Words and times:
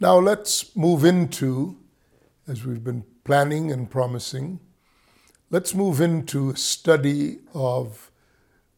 Now 0.00 0.16
let's 0.20 0.76
move 0.76 1.04
into, 1.04 1.76
as 2.46 2.64
we've 2.64 2.84
been 2.84 3.04
planning 3.24 3.72
and 3.72 3.90
promising, 3.90 4.60
let's 5.50 5.74
move 5.74 6.00
into 6.00 6.50
a 6.50 6.56
study 6.56 7.40
of 7.52 8.12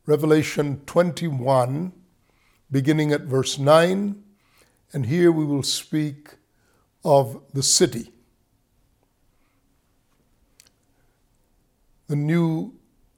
Revelation 0.07 0.81
21, 0.87 1.93
beginning 2.71 3.13
at 3.13 3.23
verse 3.23 3.59
9. 3.59 4.23
And 4.95 5.07
here 5.07 5.31
we 5.31 5.45
will 5.45 5.63
speak 5.63 6.37
of 7.05 7.43
the 7.53 7.63
city. 7.63 8.15
The 12.07 12.17
new 12.17 12.73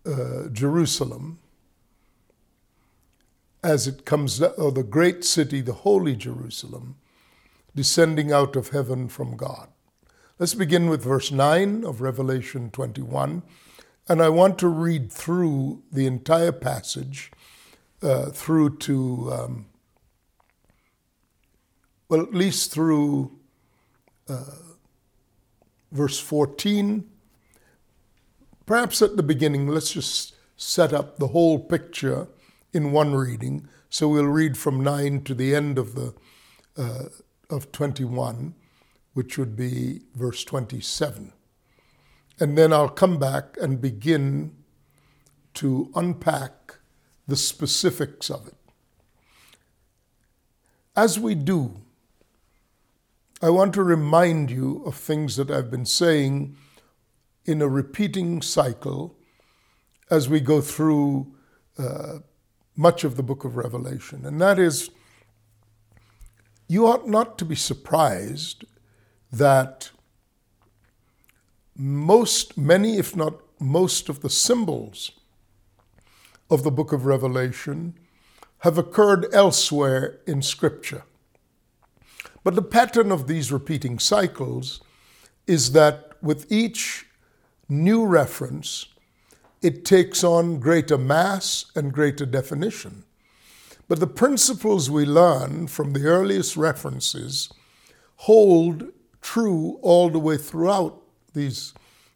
uh, 0.04 0.48
Jerusalem, 0.50 1.38
as 3.62 3.86
it 3.86 4.04
comes, 4.04 4.42
or 4.42 4.72
the 4.72 4.82
great 4.82 5.24
city, 5.24 5.60
the 5.60 5.72
holy 5.72 6.16
Jerusalem, 6.16 6.96
descending 7.74 8.32
out 8.32 8.56
of 8.56 8.70
heaven 8.70 9.08
from 9.08 9.36
God. 9.36 9.68
Let's 10.38 10.54
begin 10.54 10.88
with 10.88 11.04
verse 11.04 11.30
9 11.30 11.84
of 11.84 12.00
Revelation 12.00 12.70
21. 12.70 13.42
And 14.08 14.22
I 14.22 14.28
want 14.28 14.58
to 14.58 14.68
read 14.68 15.12
through 15.12 15.82
the 15.92 16.06
entire 16.06 16.52
passage 16.52 17.30
uh, 18.02 18.26
through 18.30 18.78
to, 18.78 19.32
um, 19.32 19.66
well, 22.08 22.20
at 22.20 22.34
least 22.34 22.72
through 22.72 23.38
uh, 24.28 24.56
verse 25.92 26.18
14. 26.18 27.08
Perhaps 28.66 29.02
at 29.02 29.16
the 29.16 29.22
beginning, 29.22 29.68
let's 29.68 29.92
just 29.92 30.34
set 30.56 30.92
up 30.92 31.18
the 31.18 31.28
whole 31.28 31.58
picture 31.58 32.26
in 32.72 32.92
one 32.92 33.14
reading. 33.14 33.68
So 33.88 34.08
we'll 34.08 34.26
read 34.26 34.56
from 34.56 34.82
9 34.82 35.22
to 35.24 35.34
the 35.34 35.54
end 35.54 35.78
of 35.78 35.94
the 35.94 36.14
uh, 36.76 37.04
of 37.50 37.72
21, 37.72 38.54
which 39.14 39.38
would 39.38 39.56
be 39.56 40.02
verse 40.14 40.44
27. 40.44 41.32
And 42.40 42.58
then 42.58 42.72
I'll 42.72 42.88
come 42.88 43.18
back 43.18 43.56
and 43.60 43.80
begin 43.80 44.56
to 45.54 45.90
unpack 45.94 46.78
the 47.26 47.36
specifics 47.36 48.30
of 48.30 48.46
it. 48.46 48.56
As 50.96 51.18
we 51.18 51.34
do, 51.34 51.82
I 53.40 53.50
want 53.50 53.74
to 53.74 53.82
remind 53.82 54.50
you 54.50 54.82
of 54.84 54.94
things 54.94 55.36
that 55.36 55.50
I've 55.50 55.70
been 55.70 55.86
saying 55.86 56.56
in 57.44 57.60
a 57.60 57.68
repeating 57.68 58.40
cycle 58.40 59.16
as 60.10 60.28
we 60.28 60.40
go 60.40 60.60
through 60.60 61.34
uh, 61.78 62.18
much 62.76 63.04
of 63.04 63.16
the 63.16 63.22
book 63.22 63.44
of 63.44 63.56
Revelation. 63.56 64.24
And 64.24 64.40
that 64.40 64.58
is 64.58 64.90
you 66.72 66.86
ought 66.86 67.06
not 67.06 67.36
to 67.36 67.44
be 67.44 67.54
surprised 67.54 68.64
that 69.30 69.90
most, 71.76 72.56
many, 72.56 72.96
if 72.96 73.14
not 73.14 73.34
most, 73.60 74.08
of 74.08 74.20
the 74.20 74.30
symbols 74.30 75.10
of 76.48 76.62
the 76.62 76.70
book 76.70 76.90
of 76.90 77.04
Revelation 77.04 77.92
have 78.60 78.78
occurred 78.78 79.26
elsewhere 79.34 80.20
in 80.26 80.40
Scripture. 80.40 81.02
But 82.42 82.54
the 82.54 82.62
pattern 82.62 83.12
of 83.12 83.26
these 83.26 83.52
repeating 83.52 83.98
cycles 83.98 84.80
is 85.46 85.72
that 85.72 86.12
with 86.22 86.50
each 86.50 87.04
new 87.68 88.06
reference, 88.06 88.86
it 89.60 89.84
takes 89.84 90.24
on 90.24 90.58
greater 90.58 90.96
mass 90.96 91.66
and 91.76 91.92
greater 91.92 92.24
definition. 92.24 93.04
But 93.92 94.00
the 94.00 94.06
principles 94.06 94.90
we 94.90 95.04
learn 95.04 95.66
from 95.66 95.92
the 95.92 96.06
earliest 96.06 96.56
references 96.56 97.52
hold 98.24 98.84
true 99.20 99.78
all 99.82 100.08
the 100.08 100.18
way 100.18 100.38
throughout 100.38 101.02
these, 101.34 101.74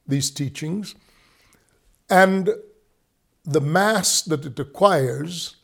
these 0.08 0.30
teachings. 0.30 0.94
And 2.08 2.48
the 3.44 3.60
mass 3.60 4.22
that 4.22 4.46
it 4.46 4.58
acquires 4.58 5.56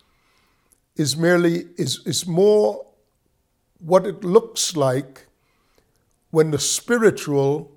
is 0.97 1.17
merely 1.17 1.69
is, 1.79 2.03
is 2.05 2.27
more 2.27 2.85
what 3.79 4.07
it 4.07 4.23
looks 4.23 4.77
like 4.77 5.29
when 6.31 6.51
the 6.51 6.59
spiritual 6.59 7.73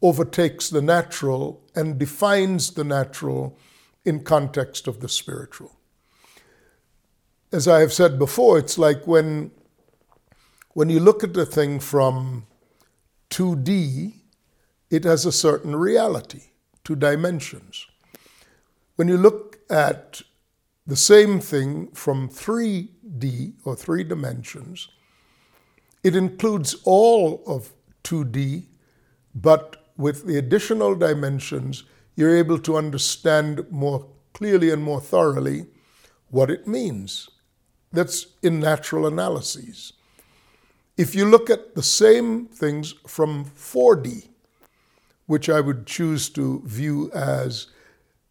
overtakes 0.00 0.70
the 0.70 0.80
natural 0.80 1.62
and 1.74 1.98
defines 1.98 2.70
the 2.70 2.84
natural 2.84 3.58
in 4.06 4.24
context 4.24 4.88
of 4.88 5.00
the 5.00 5.10
spiritual 5.10 5.76
as 7.52 7.66
I 7.66 7.80
have 7.80 7.92
said 7.92 8.18
before, 8.18 8.58
it's 8.58 8.78
like 8.78 9.06
when 9.06 9.50
when 10.72 10.88
you 10.88 11.00
look 11.00 11.24
at 11.24 11.34
the 11.34 11.44
thing 11.44 11.80
from 11.80 12.46
2D, 13.30 14.14
it 14.88 15.04
has 15.04 15.26
a 15.26 15.32
certain 15.32 15.74
reality, 15.74 16.42
two 16.84 16.94
dimensions. 16.94 17.86
When 18.94 19.08
you 19.08 19.16
look 19.16 19.58
at 19.68 20.22
the 20.86 20.96
same 20.96 21.40
thing 21.40 21.88
from 21.88 22.28
3D 22.28 23.54
or 23.64 23.74
three 23.74 24.04
dimensions, 24.04 24.88
it 26.04 26.14
includes 26.14 26.76
all 26.84 27.42
of 27.46 27.72
2D, 28.04 28.66
but 29.34 29.88
with 29.96 30.24
the 30.24 30.38
additional 30.38 30.94
dimensions, 30.94 31.82
you're 32.14 32.36
able 32.36 32.58
to 32.60 32.76
understand 32.76 33.66
more 33.70 34.06
clearly 34.32 34.70
and 34.70 34.82
more 34.82 35.00
thoroughly 35.00 35.66
what 36.28 36.48
it 36.48 36.66
means. 36.66 37.28
That's 37.92 38.26
in 38.42 38.60
natural 38.60 39.06
analyses. 39.06 39.94
If 40.96 41.14
you 41.14 41.24
look 41.24 41.50
at 41.50 41.74
the 41.74 41.82
same 41.82 42.46
things 42.46 42.94
from 43.06 43.46
4D, 43.46 44.28
which 45.26 45.48
I 45.48 45.60
would 45.60 45.86
choose 45.86 46.28
to 46.30 46.62
view 46.64 47.10
as 47.12 47.68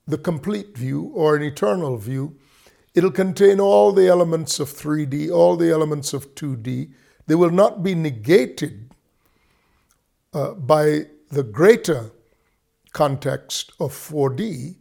the 0.08 0.18
complete 0.18 0.78
view 0.78 1.12
or 1.14 1.36
an 1.36 1.44
eternal 1.44 1.98
view, 1.98 2.38
it'll 2.94 3.12
contain 3.12 3.60
all 3.60 3.92
the 3.92 4.08
elements 4.08 4.60
of 4.60 4.70
3D, 4.70 5.32
all 5.32 5.56
the 5.56 5.72
elements 5.72 6.14
of 6.14 6.36
2D. 6.36 6.92
They 7.28 7.36
will 7.36 7.52
not 7.52 7.84
be 7.84 7.96
negated 7.96 8.92
uh, 10.34 10.54
by 10.54 11.08
the 11.30 11.44
greater 11.44 12.12
context 12.94 13.72
of 13.80 13.92
4D, 13.94 14.76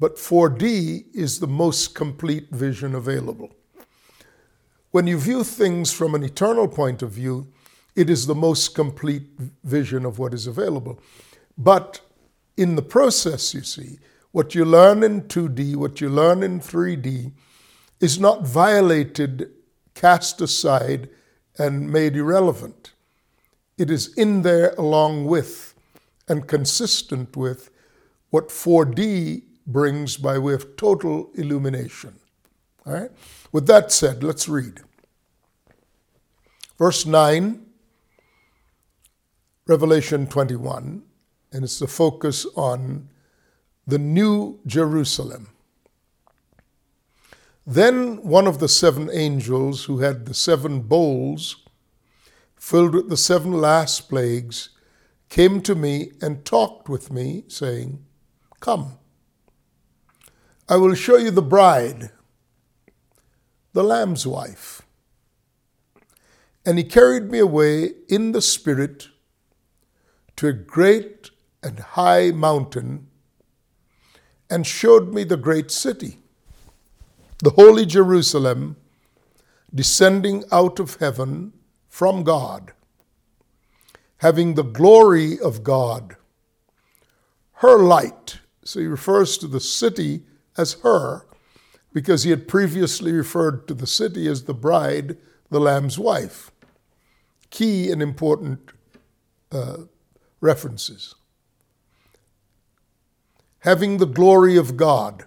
but 0.00 0.16
4D 0.16 1.06
is 1.14 1.40
the 1.40 1.46
most 1.46 1.94
complete 1.94 2.50
vision 2.50 2.94
available. 2.94 3.50
When 4.90 5.06
you 5.06 5.18
view 5.18 5.44
things 5.44 5.92
from 5.92 6.14
an 6.14 6.22
eternal 6.22 6.66
point 6.66 7.02
of 7.02 7.10
view, 7.10 7.48
it 7.94 8.08
is 8.08 8.26
the 8.26 8.34
most 8.34 8.74
complete 8.74 9.24
vision 9.64 10.06
of 10.06 10.18
what 10.18 10.32
is 10.32 10.46
available. 10.46 10.98
But 11.56 12.00
in 12.56 12.76
the 12.76 12.82
process, 12.82 13.52
you 13.52 13.62
see, 13.62 13.98
what 14.32 14.54
you 14.54 14.64
learn 14.64 15.02
in 15.02 15.22
2D, 15.22 15.76
what 15.76 16.00
you 16.00 16.08
learn 16.08 16.42
in 16.42 16.60
3D, 16.60 17.32
is 18.00 18.18
not 18.18 18.46
violated, 18.46 19.50
cast 19.94 20.40
aside, 20.40 21.08
and 21.58 21.90
made 21.90 22.16
irrelevant. 22.16 22.92
It 23.76 23.90
is 23.90 24.14
in 24.14 24.42
there 24.42 24.74
along 24.78 25.26
with 25.26 25.74
and 26.28 26.46
consistent 26.46 27.36
with 27.36 27.70
what 28.30 28.48
4D 28.48 29.42
brings 29.66 30.16
by 30.16 30.38
way 30.38 30.54
of 30.54 30.76
total 30.76 31.30
illumination. 31.34 32.14
All 32.86 32.92
right? 32.92 33.10
With 33.52 33.66
that 33.66 33.90
said, 33.92 34.22
let's 34.22 34.48
read. 34.48 34.80
Verse 36.78 37.06
9, 37.06 37.66
Revelation 39.66 40.26
21, 40.26 41.02
and 41.52 41.64
it's 41.64 41.78
the 41.78 41.86
focus 41.86 42.46
on 42.56 43.08
the 43.86 43.98
new 43.98 44.60
Jerusalem. 44.66 45.48
Then 47.66 48.22
one 48.22 48.46
of 48.46 48.60
the 48.60 48.68
seven 48.68 49.10
angels 49.12 49.84
who 49.84 49.98
had 49.98 50.26
the 50.26 50.34
seven 50.34 50.80
bowls 50.80 51.56
filled 52.56 52.94
with 52.94 53.08
the 53.08 53.16
seven 53.16 53.52
last 53.52 54.08
plagues 54.08 54.70
came 55.28 55.60
to 55.62 55.74
me 55.74 56.12
and 56.22 56.44
talked 56.44 56.88
with 56.88 57.12
me, 57.12 57.44
saying, 57.48 58.04
Come, 58.60 58.98
I 60.68 60.76
will 60.76 60.94
show 60.94 61.16
you 61.16 61.30
the 61.30 61.42
bride 61.42 62.10
the 63.78 63.84
Lamb's 63.84 64.26
wife. 64.26 64.82
And 66.66 66.78
he 66.78 66.82
carried 66.82 67.30
me 67.30 67.38
away 67.38 67.92
in 68.08 68.32
the 68.32 68.42
Spirit 68.42 69.06
to 70.34 70.48
a 70.48 70.52
great 70.52 71.30
and 71.62 71.78
high 71.78 72.32
mountain 72.32 73.06
and 74.50 74.66
showed 74.66 75.14
me 75.14 75.22
the 75.22 75.36
great 75.36 75.70
city, 75.70 76.18
the 77.38 77.50
holy 77.50 77.86
Jerusalem, 77.86 78.76
descending 79.72 80.42
out 80.50 80.80
of 80.80 80.96
heaven 80.96 81.52
from 81.88 82.24
God, 82.24 82.72
having 84.16 84.54
the 84.54 84.64
glory 84.64 85.38
of 85.38 85.62
God. 85.62 86.16
Her 87.52 87.78
light, 87.78 88.40
so 88.64 88.80
he 88.80 88.86
refers 88.86 89.38
to 89.38 89.46
the 89.46 89.60
city 89.60 90.24
as 90.56 90.80
her, 90.82 91.27
because 91.92 92.24
he 92.24 92.30
had 92.30 92.48
previously 92.48 93.12
referred 93.12 93.66
to 93.68 93.74
the 93.74 93.86
city 93.86 94.28
as 94.28 94.44
the 94.44 94.54
bride, 94.54 95.16
the 95.50 95.60
Lamb's 95.60 95.98
wife. 95.98 96.50
key 97.50 97.90
and 97.90 98.02
important 98.02 98.60
uh, 99.50 99.78
references. 100.40 101.14
Having 103.60 103.98
the 103.98 104.06
glory 104.06 104.56
of 104.56 104.76
God, 104.76 105.24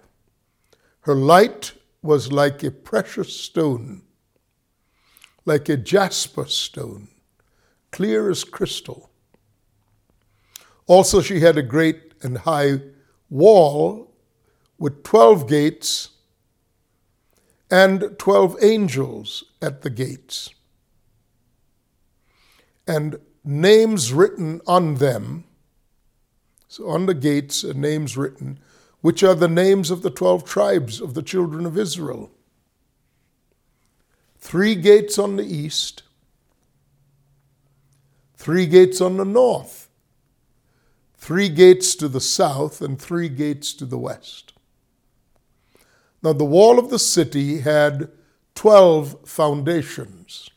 her 1.00 1.14
light 1.16 1.72
was 2.00 2.32
like 2.32 2.62
a 2.62 2.70
precious 2.70 3.34
stone, 3.36 4.02
like 5.44 5.68
a 5.68 5.76
jasper 5.76 6.46
stone, 6.46 7.08
clear 7.90 8.30
as 8.30 8.44
crystal. 8.44 9.10
Also, 10.86 11.20
she 11.20 11.40
had 11.40 11.58
a 11.58 11.62
great 11.62 12.12
and 12.22 12.38
high 12.38 12.80
wall 13.28 14.14
with 14.78 15.02
12 15.02 15.48
gates 15.48 16.10
and 17.72 18.18
12 18.18 18.62
angels 18.62 19.44
at 19.62 19.80
the 19.80 19.88
gates, 19.88 20.50
and 22.86 23.16
names 23.42 24.12
written 24.12 24.60
on 24.66 24.96
them. 24.96 25.44
So, 26.68 26.86
on 26.86 27.06
the 27.06 27.14
gates, 27.14 27.64
are 27.64 27.72
names 27.72 28.14
written, 28.14 28.58
which 29.00 29.22
are 29.22 29.34
the 29.34 29.48
names 29.48 29.90
of 29.90 30.02
the 30.02 30.10
12 30.10 30.44
tribes 30.44 31.00
of 31.00 31.14
the 31.14 31.22
children 31.22 31.64
of 31.64 31.78
Israel. 31.78 32.30
Three 34.36 34.74
gates 34.74 35.18
on 35.18 35.36
the 35.36 35.44
east, 35.44 36.02
three 38.36 38.66
gates 38.66 39.00
on 39.00 39.16
the 39.16 39.24
north, 39.24 39.88
three 41.16 41.48
gates 41.48 41.94
to 41.94 42.08
the 42.08 42.20
south, 42.20 42.82
and 42.82 43.00
three 43.00 43.30
gates 43.30 43.72
to 43.74 43.86
the 43.86 43.98
west. 43.98 44.51
Now, 46.22 46.32
the 46.32 46.44
wall 46.44 46.78
of 46.78 46.88
the 46.88 46.98
city 46.98 47.60
had 47.60 48.10
12 48.54 49.28
foundations, 49.28 50.50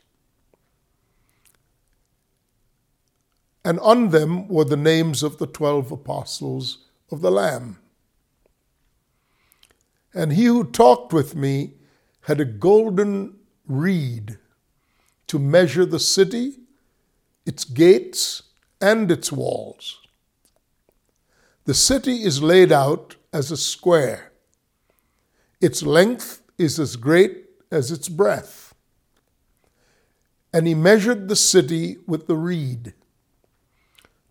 and 3.63 3.79
on 3.79 4.09
them 4.09 4.47
were 4.47 4.65
the 4.65 4.77
names 4.77 5.23
of 5.23 5.39
the 5.39 5.47
12 5.47 5.91
apostles 5.91 6.85
of 7.11 7.21
the 7.21 7.31
Lamb. 7.31 7.79
And 10.13 10.33
he 10.33 10.45
who 10.45 10.63
talked 10.63 11.11
with 11.11 11.35
me 11.35 11.73
had 12.21 12.39
a 12.39 12.45
golden 12.45 13.35
reed 13.67 14.37
to 15.27 15.39
measure 15.39 15.85
the 15.85 15.99
city, 15.99 16.59
its 17.45 17.63
gates, 17.63 18.43
and 18.79 19.09
its 19.11 19.31
walls. 19.31 19.99
The 21.65 21.73
city 21.73 22.23
is 22.23 22.43
laid 22.43 22.71
out 22.71 23.15
as 23.33 23.49
a 23.49 23.57
square. 23.57 24.31
Its 25.61 25.83
length 25.83 26.41
is 26.57 26.79
as 26.79 26.95
great 26.95 27.45
as 27.71 27.91
its 27.91 28.09
breadth. 28.09 28.73
And 30.53 30.67
he 30.67 30.75
measured 30.75 31.27
the 31.27 31.35
city 31.35 31.97
with 32.07 32.27
the 32.27 32.37
reed 32.37 32.93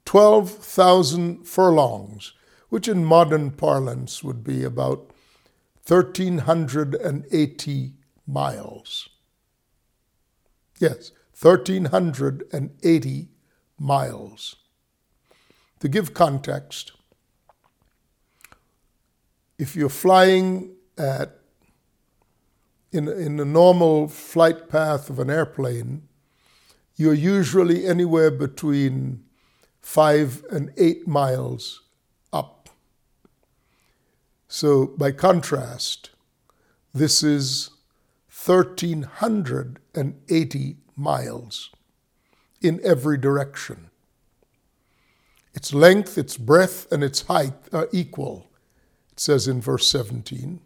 12,000 0.04 1.46
furlongs, 1.46 2.32
which 2.68 2.88
in 2.88 3.04
modern 3.04 3.50
parlance 3.50 4.22
would 4.22 4.44
be 4.44 4.62
about 4.64 5.10
1,380 5.86 7.94
miles. 8.26 9.08
Yes, 10.78 11.12
1,380 11.40 13.28
miles. 13.78 14.56
To 15.80 15.88
give 15.88 16.14
context, 16.14 16.92
if 19.58 19.74
you're 19.76 19.88
flying 19.88 20.73
at 20.98 21.38
in, 22.94 23.08
in 23.08 23.36
the 23.38 23.44
normal 23.44 24.06
flight 24.06 24.68
path 24.68 25.10
of 25.10 25.18
an 25.18 25.28
airplane, 25.28 26.06
you're 26.94 27.12
usually 27.12 27.86
anywhere 27.86 28.30
between 28.30 29.24
five 29.80 30.44
and 30.48 30.72
eight 30.76 31.08
miles 31.08 31.82
up. 32.32 32.68
So, 34.46 34.86
by 34.86 35.10
contrast, 35.10 36.10
this 36.94 37.24
is 37.24 37.70
1,380 38.28 40.76
miles 40.94 41.70
in 42.60 42.80
every 42.84 43.18
direction. 43.18 43.90
Its 45.52 45.74
length, 45.74 46.16
its 46.16 46.36
breadth, 46.36 46.86
and 46.92 47.02
its 47.02 47.22
height 47.22 47.54
are 47.72 47.88
equal, 47.90 48.52
it 49.10 49.18
says 49.18 49.48
in 49.48 49.60
verse 49.60 49.88
17 49.88 50.60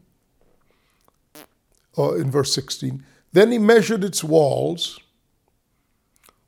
or 1.99 2.17
in 2.17 2.31
verse 2.31 2.55
16. 2.55 3.05
Then 3.33 3.51
he 3.51 3.59
measured 3.59 4.05
its 4.05 4.23
walls 4.23 5.01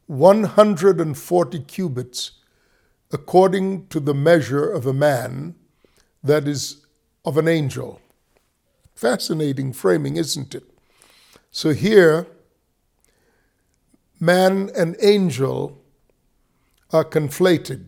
140 0.06 1.61
cubits 1.61 2.31
according 3.12 3.88
to 3.88 3.99
the 3.99 4.14
measure 4.14 4.70
of 4.70 4.87
a 4.87 4.93
man, 4.93 5.56
that 6.23 6.47
is, 6.47 6.87
of 7.25 7.37
an 7.37 7.49
angel. 7.49 8.00
Fascinating 8.94 9.73
framing, 9.73 10.17
isn't 10.17 10.55
it? 10.55 10.62
So 11.50 11.70
here, 11.70 12.29
man 14.20 14.70
and 14.76 14.97
angel 15.02 15.82
are 16.93 17.05
conflated. 17.05 17.87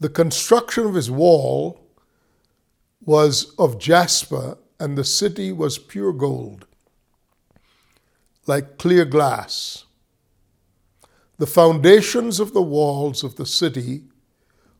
The 0.00 0.08
construction 0.08 0.86
of 0.86 0.94
his 0.94 1.10
wall 1.10 1.83
was 3.04 3.54
of 3.58 3.78
jasper, 3.78 4.58
and 4.80 4.96
the 4.96 5.04
city 5.04 5.52
was 5.52 5.78
pure 5.78 6.12
gold, 6.12 6.66
like 8.46 8.78
clear 8.78 9.04
glass. 9.04 9.84
The 11.38 11.46
foundations 11.46 12.40
of 12.40 12.52
the 12.52 12.62
walls 12.62 13.24
of 13.24 13.36
the 13.36 13.46
city 13.46 14.04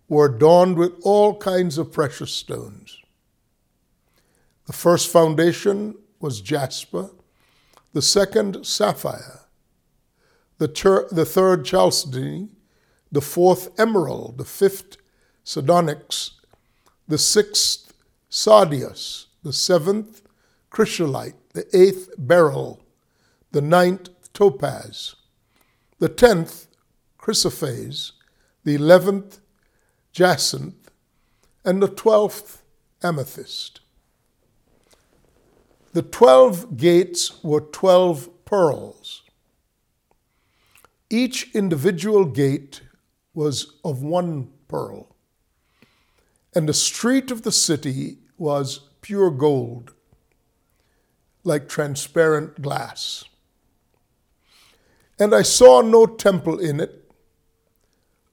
were 0.08 0.26
adorned 0.26 0.76
with 0.76 0.92
all 1.02 1.36
kinds 1.36 1.78
of 1.78 1.92
precious 1.92 2.32
stones. 2.32 2.98
The 4.66 4.72
first 4.72 5.10
foundation 5.10 5.96
was 6.20 6.40
jasper, 6.40 7.10
the 7.92 8.02
second, 8.02 8.66
sapphire, 8.66 9.40
the, 10.58 10.68
ter- 10.68 11.08
the 11.10 11.24
third, 11.24 11.64
chalcedony, 11.64 12.48
the 13.10 13.20
fourth, 13.20 13.78
emerald, 13.78 14.38
the 14.38 14.44
fifth, 14.44 14.96
sardonyx, 15.44 16.40
the 17.06 17.18
sixth, 17.18 17.93
sardius, 18.34 19.28
the 19.44 19.52
seventh, 19.52 20.20
chrysolite, 20.68 21.36
the 21.52 21.64
eighth, 21.72 22.10
beryl, 22.18 22.82
the 23.52 23.60
ninth, 23.60 24.08
topaz, 24.32 25.14
the 26.00 26.08
tenth, 26.08 26.66
chrysoprase, 27.16 28.10
the 28.64 28.74
eleventh, 28.74 29.38
jacinth, 30.10 30.90
and 31.64 31.80
the 31.80 31.86
twelfth, 31.86 32.64
amethyst. 33.04 33.78
The 35.92 36.02
twelve 36.02 36.76
gates 36.76 37.40
were 37.44 37.60
twelve 37.60 38.28
pearls. 38.44 39.22
Each 41.08 41.54
individual 41.54 42.24
gate 42.24 42.80
was 43.32 43.76
of 43.84 44.02
one 44.02 44.50
pearl, 44.66 45.14
and 46.52 46.68
the 46.68 46.74
street 46.74 47.30
of 47.30 47.42
the 47.42 47.52
city 47.52 48.18
was 48.44 48.80
pure 49.00 49.30
gold, 49.30 49.94
like 51.44 51.66
transparent 51.66 52.60
glass. 52.60 53.24
And 55.18 55.34
I 55.34 55.40
saw 55.40 55.80
no 55.80 56.04
temple 56.04 56.58
in 56.58 56.78
it, 56.78 57.10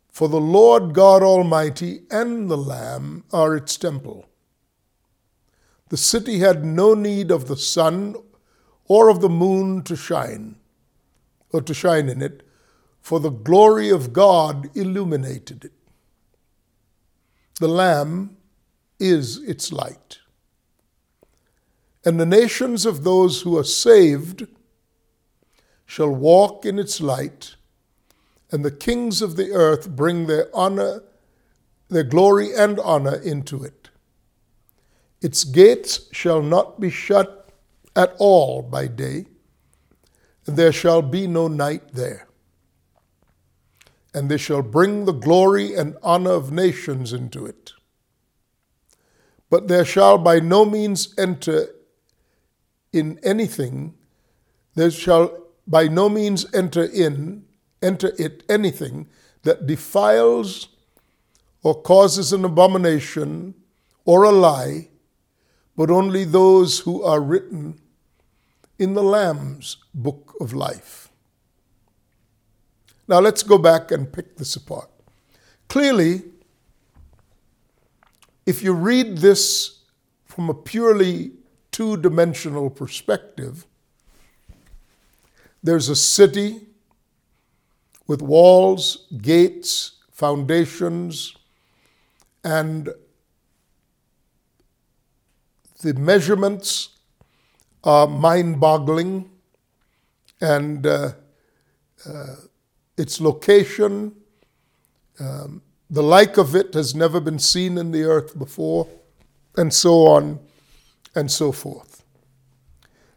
for 0.09 0.27
the 0.27 0.41
Lord 0.41 0.93
God 0.93 1.23
Almighty 1.23 2.01
and 2.11 2.51
the 2.51 2.57
Lamb 2.57 3.23
are 3.31 3.55
its 3.55 3.77
temple. 3.77 4.25
The 5.87 5.95
city 5.95 6.39
had 6.39 6.65
no 6.65 6.93
need 6.93 7.31
of 7.31 7.47
the 7.47 7.55
sun 7.55 8.15
or 8.87 9.07
of 9.07 9.21
the 9.21 9.29
moon 9.29 9.81
to 9.83 9.95
shine, 9.95 10.57
or 11.53 11.61
to 11.61 11.73
shine 11.73 12.09
in 12.09 12.21
it, 12.21 12.45
for 12.99 13.21
the 13.21 13.29
glory 13.29 13.89
of 13.89 14.11
God 14.11 14.75
illuminated 14.75 15.63
it. 15.63 15.73
The 17.61 17.69
Lamb 17.69 18.35
is 19.01 19.37
its 19.39 19.73
light. 19.73 20.19
And 22.05 22.19
the 22.19 22.25
nations 22.25 22.85
of 22.85 23.03
those 23.03 23.41
who 23.41 23.57
are 23.57 23.63
saved 23.63 24.47
shall 25.85 26.09
walk 26.09 26.65
in 26.65 26.79
its 26.79 27.01
light, 27.01 27.55
and 28.51 28.63
the 28.63 28.71
kings 28.71 29.21
of 29.21 29.35
the 29.35 29.51
earth 29.51 29.89
bring 29.89 30.27
their 30.27 30.47
honor, 30.53 31.03
their 31.89 32.03
glory 32.03 32.53
and 32.55 32.79
honor 32.79 33.15
into 33.15 33.63
it. 33.63 33.89
Its 35.21 35.43
gates 35.43 36.07
shall 36.11 36.41
not 36.41 36.79
be 36.79 36.89
shut 36.89 37.49
at 37.95 38.15
all 38.17 38.61
by 38.61 38.87
day, 38.87 39.25
and 40.45 40.57
there 40.57 40.71
shall 40.71 41.01
be 41.01 41.27
no 41.27 41.47
night 41.47 41.93
there. 41.93 42.27
And 44.13 44.29
they 44.29 44.37
shall 44.37 44.61
bring 44.61 45.05
the 45.05 45.13
glory 45.13 45.75
and 45.75 45.97
honor 46.01 46.31
of 46.31 46.51
nations 46.51 47.13
into 47.13 47.45
it. 47.45 47.73
But 49.51 49.67
there 49.67 49.85
shall 49.85 50.17
by 50.17 50.39
no 50.39 50.65
means 50.65 51.13
enter 51.17 51.67
in 52.93 53.19
anything, 53.21 53.93
there 54.75 54.89
shall 54.89 55.37
by 55.67 55.87
no 55.87 56.07
means 56.09 56.45
enter 56.53 56.85
in, 56.85 57.43
enter 57.81 58.13
it 58.17 58.43
anything 58.49 59.07
that 59.43 59.67
defiles 59.67 60.69
or 61.63 61.81
causes 61.81 62.31
an 62.31 62.45
abomination 62.45 63.53
or 64.05 64.23
a 64.23 64.31
lie, 64.31 64.87
but 65.75 65.91
only 65.91 66.23
those 66.23 66.79
who 66.79 67.03
are 67.03 67.19
written 67.19 67.79
in 68.79 68.93
the 68.93 69.03
Lamb's 69.03 69.77
book 69.93 70.33
of 70.39 70.53
life. 70.53 71.09
Now 73.07 73.19
let's 73.19 73.43
go 73.43 73.57
back 73.57 73.91
and 73.91 74.11
pick 74.11 74.37
this 74.37 74.55
apart. 74.55 74.89
Clearly, 75.67 76.23
if 78.45 78.63
you 78.63 78.73
read 78.73 79.19
this 79.19 79.79
from 80.25 80.49
a 80.49 80.53
purely 80.53 81.31
two 81.71 81.97
dimensional 81.97 82.69
perspective, 82.69 83.65
there's 85.63 85.89
a 85.89 85.95
city 85.95 86.67
with 88.07 88.21
walls, 88.21 89.07
gates, 89.21 89.93
foundations, 90.11 91.35
and 92.43 92.89
the 95.81 95.93
measurements 95.93 96.89
are 97.83 98.07
mind 98.07 98.59
boggling, 98.59 99.29
and 100.39 100.85
uh, 100.85 101.11
uh, 102.07 102.35
its 102.97 103.21
location, 103.21 104.15
um, 105.19 105.61
the 105.91 106.01
like 106.01 106.37
of 106.37 106.55
it 106.55 106.73
has 106.73 106.95
never 106.95 107.19
been 107.19 107.37
seen 107.37 107.77
in 107.77 107.91
the 107.91 108.03
earth 108.03 108.39
before, 108.39 108.87
and 109.57 109.73
so 109.73 110.07
on 110.07 110.39
and 111.13 111.29
so 111.29 111.51
forth. 111.51 112.05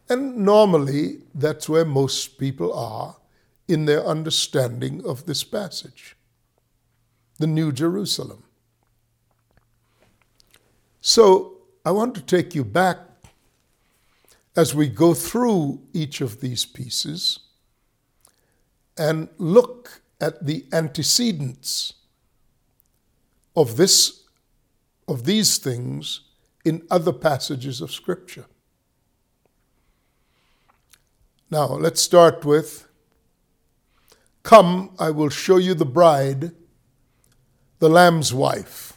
And 0.09 0.39
normally, 0.39 1.19
that's 1.33 1.69
where 1.69 1.85
most 1.85 2.37
people 2.37 2.75
are 2.75 3.17
in 3.69 3.85
their 3.85 4.05
understanding 4.05 5.03
of 5.07 5.25
this 5.25 5.45
passage 5.45 6.17
the 7.39 7.47
New 7.47 7.73
Jerusalem. 7.73 8.45
So, 11.01 11.59
I 11.85 11.91
want 11.91 12.15
to 12.15 12.23
take 12.23 12.55
you 12.55 12.65
back 12.65 12.99
as 14.57 14.75
we 14.75 14.89
go 14.89 15.15
through 15.15 15.83
each 15.93 16.21
of 16.21 16.41
these 16.41 16.65
pieces 16.65 17.41
and 18.97 19.29
look 19.37 20.01
at 20.21 20.47
the 20.47 20.65
antecedents 20.73 21.95
of 23.57 23.77
this 23.77 24.25
of 25.07 25.25
these 25.25 25.59
things 25.59 26.23
in 26.65 26.83
other 26.91 27.13
passages 27.13 27.81
of 27.81 27.93
scripture. 27.93 28.47
Now, 31.51 31.67
let's 31.67 32.01
start 32.01 32.45
with 32.45 32.89
Come, 34.43 34.95
I 34.99 35.11
will 35.11 35.31
show 35.31 35.57
you 35.57 35.73
the 35.75 35.87
bride, 35.87 36.53
the 37.79 37.89
Lamb's 37.89 38.33
wife. 38.33 38.93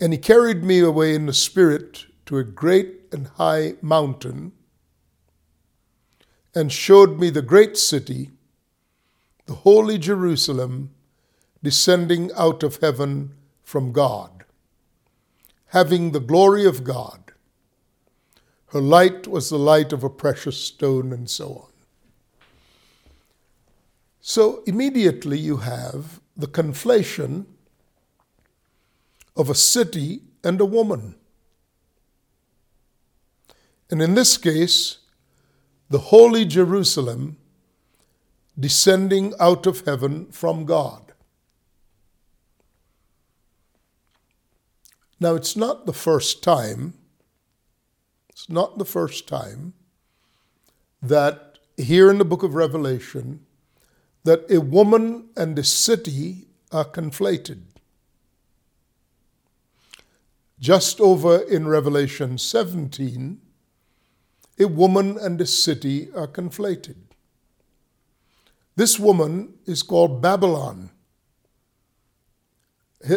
And 0.00 0.12
he 0.12 0.18
carried 0.18 0.64
me 0.64 0.80
away 0.80 1.14
in 1.14 1.26
the 1.26 1.32
Spirit 1.32 2.06
to 2.26 2.38
a 2.38 2.44
great 2.44 3.02
and 3.12 3.28
high 3.28 3.74
mountain 3.80 4.52
and 6.54 6.72
showed 6.72 7.20
me 7.20 7.30
the 7.30 7.42
great 7.42 7.76
city, 7.76 8.30
the 9.48 9.54
holy 9.54 9.96
Jerusalem, 9.96 10.90
descending 11.62 12.30
out 12.36 12.62
of 12.62 12.76
heaven 12.82 13.32
from 13.62 13.92
God, 13.92 14.44
having 15.68 16.12
the 16.12 16.20
glory 16.20 16.66
of 16.66 16.84
God. 16.84 17.32
Her 18.66 18.80
light 18.82 19.26
was 19.26 19.48
the 19.48 19.58
light 19.58 19.90
of 19.94 20.04
a 20.04 20.10
precious 20.10 20.62
stone, 20.62 21.14
and 21.14 21.30
so 21.30 21.48
on. 21.48 21.72
So 24.20 24.62
immediately 24.66 25.38
you 25.38 25.56
have 25.56 26.20
the 26.36 26.46
conflation 26.46 27.46
of 29.34 29.48
a 29.48 29.54
city 29.54 30.20
and 30.44 30.60
a 30.60 30.66
woman. 30.66 31.14
And 33.90 34.02
in 34.02 34.14
this 34.14 34.36
case, 34.36 34.98
the 35.88 36.10
holy 36.12 36.44
Jerusalem 36.44 37.38
descending 38.58 39.34
out 39.38 39.66
of 39.66 39.84
heaven 39.84 40.26
from 40.32 40.64
God. 40.64 41.12
Now, 45.20 45.34
it's 45.34 45.56
not 45.56 45.86
the 45.86 45.92
first 45.92 46.42
time 46.42 46.94
it's 48.38 48.48
not 48.48 48.78
the 48.78 48.84
first 48.84 49.26
time 49.26 49.72
that 51.02 51.58
here 51.76 52.08
in 52.08 52.18
the 52.18 52.24
book 52.24 52.44
of 52.44 52.54
Revelation 52.54 53.44
that 54.22 54.48
a 54.48 54.60
woman 54.60 55.30
and 55.36 55.58
a 55.58 55.64
city 55.64 56.46
are 56.70 56.84
conflated. 56.84 57.62
Just 60.60 61.00
over 61.00 61.38
in 61.38 61.66
Revelation 61.66 62.38
17, 62.38 63.40
a 64.60 64.68
woman 64.68 65.18
and 65.18 65.40
a 65.40 65.46
city 65.46 66.08
are 66.14 66.28
conflated. 66.28 67.07
This 68.78 68.96
woman 68.96 69.54
is 69.66 69.82
called 69.82 70.22
Babylon. 70.22 70.90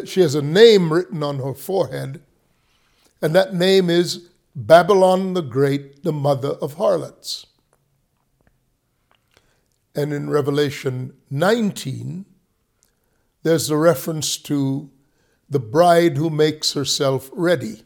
She 0.06 0.22
has 0.22 0.34
a 0.34 0.42
name 0.42 0.92
written 0.92 1.22
on 1.22 1.38
her 1.38 1.54
forehead, 1.54 2.24
and 3.22 3.36
that 3.36 3.54
name 3.54 3.88
is 3.88 4.30
Babylon 4.56 5.36
the 5.36 5.44
Great, 5.44 6.02
the 6.02 6.12
mother 6.12 6.54
of 6.64 6.74
harlots. 6.74 7.46
And 9.94 10.12
in 10.12 10.32
Revelation 10.32 11.14
19, 11.30 12.26
there's 13.44 13.70
a 13.70 13.78
reference 13.78 14.38
to 14.38 14.90
the 15.48 15.60
bride 15.60 16.18
who 16.18 16.32
makes 16.32 16.74
herself 16.74 17.30
ready. 17.34 17.84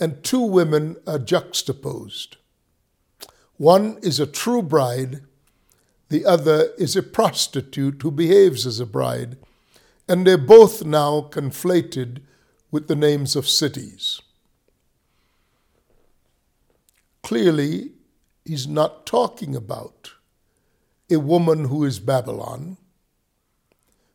And 0.00 0.24
two 0.24 0.40
women 0.40 0.96
are 1.06 1.18
juxtaposed. 1.18 2.38
One 3.58 3.98
is 4.00 4.18
a 4.18 4.26
true 4.26 4.62
bride, 4.62 5.20
the 6.08 6.24
other 6.24 6.70
is 6.78 6.94
a 6.94 7.02
prostitute 7.02 8.02
who 8.02 8.10
behaves 8.10 8.66
as 8.66 8.78
a 8.78 8.86
bride, 8.86 9.36
and 10.08 10.26
they're 10.26 10.38
both 10.38 10.84
now 10.84 11.20
conflated 11.20 12.20
with 12.70 12.86
the 12.86 12.96
names 12.96 13.34
of 13.34 13.48
cities. 13.48 14.20
Clearly 17.22 17.92
he's 18.44 18.68
not 18.68 19.04
talking 19.04 19.56
about 19.56 20.12
a 21.10 21.18
woman 21.18 21.66
who 21.66 21.84
is 21.84 21.98
Babylon, 21.98 22.76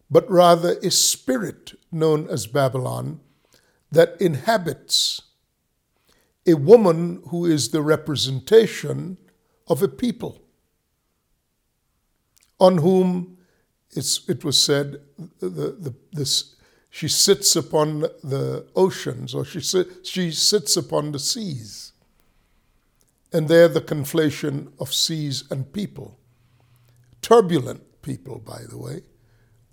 but 0.09 0.29
rather 0.29 0.77
a 0.83 0.91
spirit 0.91 1.73
known 1.91 2.27
as 2.29 2.47
Babylon 2.47 3.19
that 3.91 4.19
inhabits 4.21 5.21
a 6.47 6.53
woman 6.53 7.21
who 7.27 7.45
is 7.45 7.69
the 7.69 7.81
representation 7.81 9.17
of 9.67 9.83
a 9.83 9.87
people 9.87 10.40
on 12.61 12.77
whom 12.77 13.37
it 13.95 14.45
was 14.45 14.57
said 14.57 15.01
the, 15.39 15.93
the, 16.11 16.43
she 16.91 17.07
sits 17.07 17.55
upon 17.55 18.01
the 18.23 18.67
oceans 18.75 19.33
or 19.33 19.43
she, 19.43 19.59
she 20.03 20.31
sits 20.31 20.77
upon 20.77 21.11
the 21.11 21.19
seas. 21.19 21.91
And 23.33 23.47
there, 23.47 23.67
the 23.67 23.81
conflation 23.81 24.73
of 24.79 24.93
seas 24.93 25.43
and 25.49 25.73
people. 25.73 26.19
Turbulent 27.21 28.01
people, 28.01 28.39
by 28.39 28.61
the 28.69 28.77
way, 28.77 29.01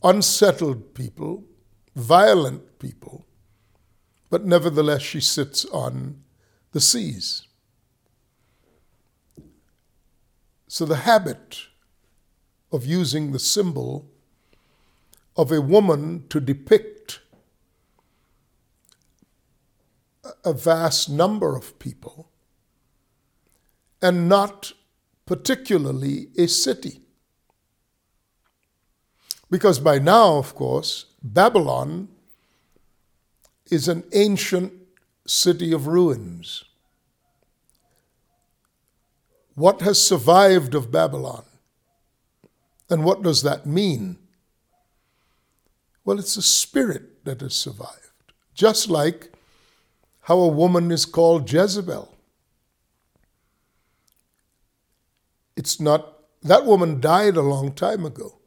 unsettled 0.02 0.94
people, 0.94 1.44
violent 1.94 2.78
people, 2.78 3.26
but 4.30 4.44
nevertheless, 4.44 5.02
she 5.02 5.20
sits 5.20 5.64
on 5.66 6.22
the 6.72 6.80
seas. 6.80 7.46
So, 10.68 10.84
the 10.84 10.96
habit 10.96 11.68
of 12.70 12.84
using 12.84 13.32
the 13.32 13.38
symbol 13.38 14.10
of 15.36 15.52
a 15.52 15.60
woman 15.60 16.24
to 16.28 16.40
depict 16.40 17.20
a 20.44 20.52
vast 20.52 21.08
number 21.08 21.56
of 21.56 21.78
people 21.78 22.30
and 24.02 24.28
not 24.28 24.72
particularly 25.26 26.28
a 26.36 26.46
city. 26.46 27.00
Because 29.50 29.78
by 29.78 29.98
now, 29.98 30.36
of 30.36 30.54
course, 30.54 31.06
Babylon 31.22 32.08
is 33.70 33.88
an 33.88 34.04
ancient 34.12 34.72
city 35.26 35.72
of 35.72 35.86
ruins. 35.86 36.64
What 39.54 39.80
has 39.82 40.04
survived 40.04 40.74
of 40.74 40.92
Babylon? 40.92 41.44
And 42.90 43.04
what 43.04 43.22
does 43.22 43.42
that 43.42 43.66
mean? 43.66 44.18
Well, 46.04 46.18
it's 46.18 46.36
the 46.36 46.42
spirit 46.42 47.24
that 47.24 47.42
has 47.42 47.54
survived, 47.54 48.32
just 48.54 48.88
like 48.88 49.32
how 50.22 50.38
a 50.38 50.48
woman 50.48 50.90
is 50.90 51.04
called 51.04 51.52
Jezebel. 51.52 52.14
It's 55.56 55.80
not, 55.80 56.14
that 56.42 56.64
woman 56.64 57.00
died 57.00 57.36
a 57.36 57.42
long 57.42 57.72
time 57.72 58.06
ago. 58.06 58.38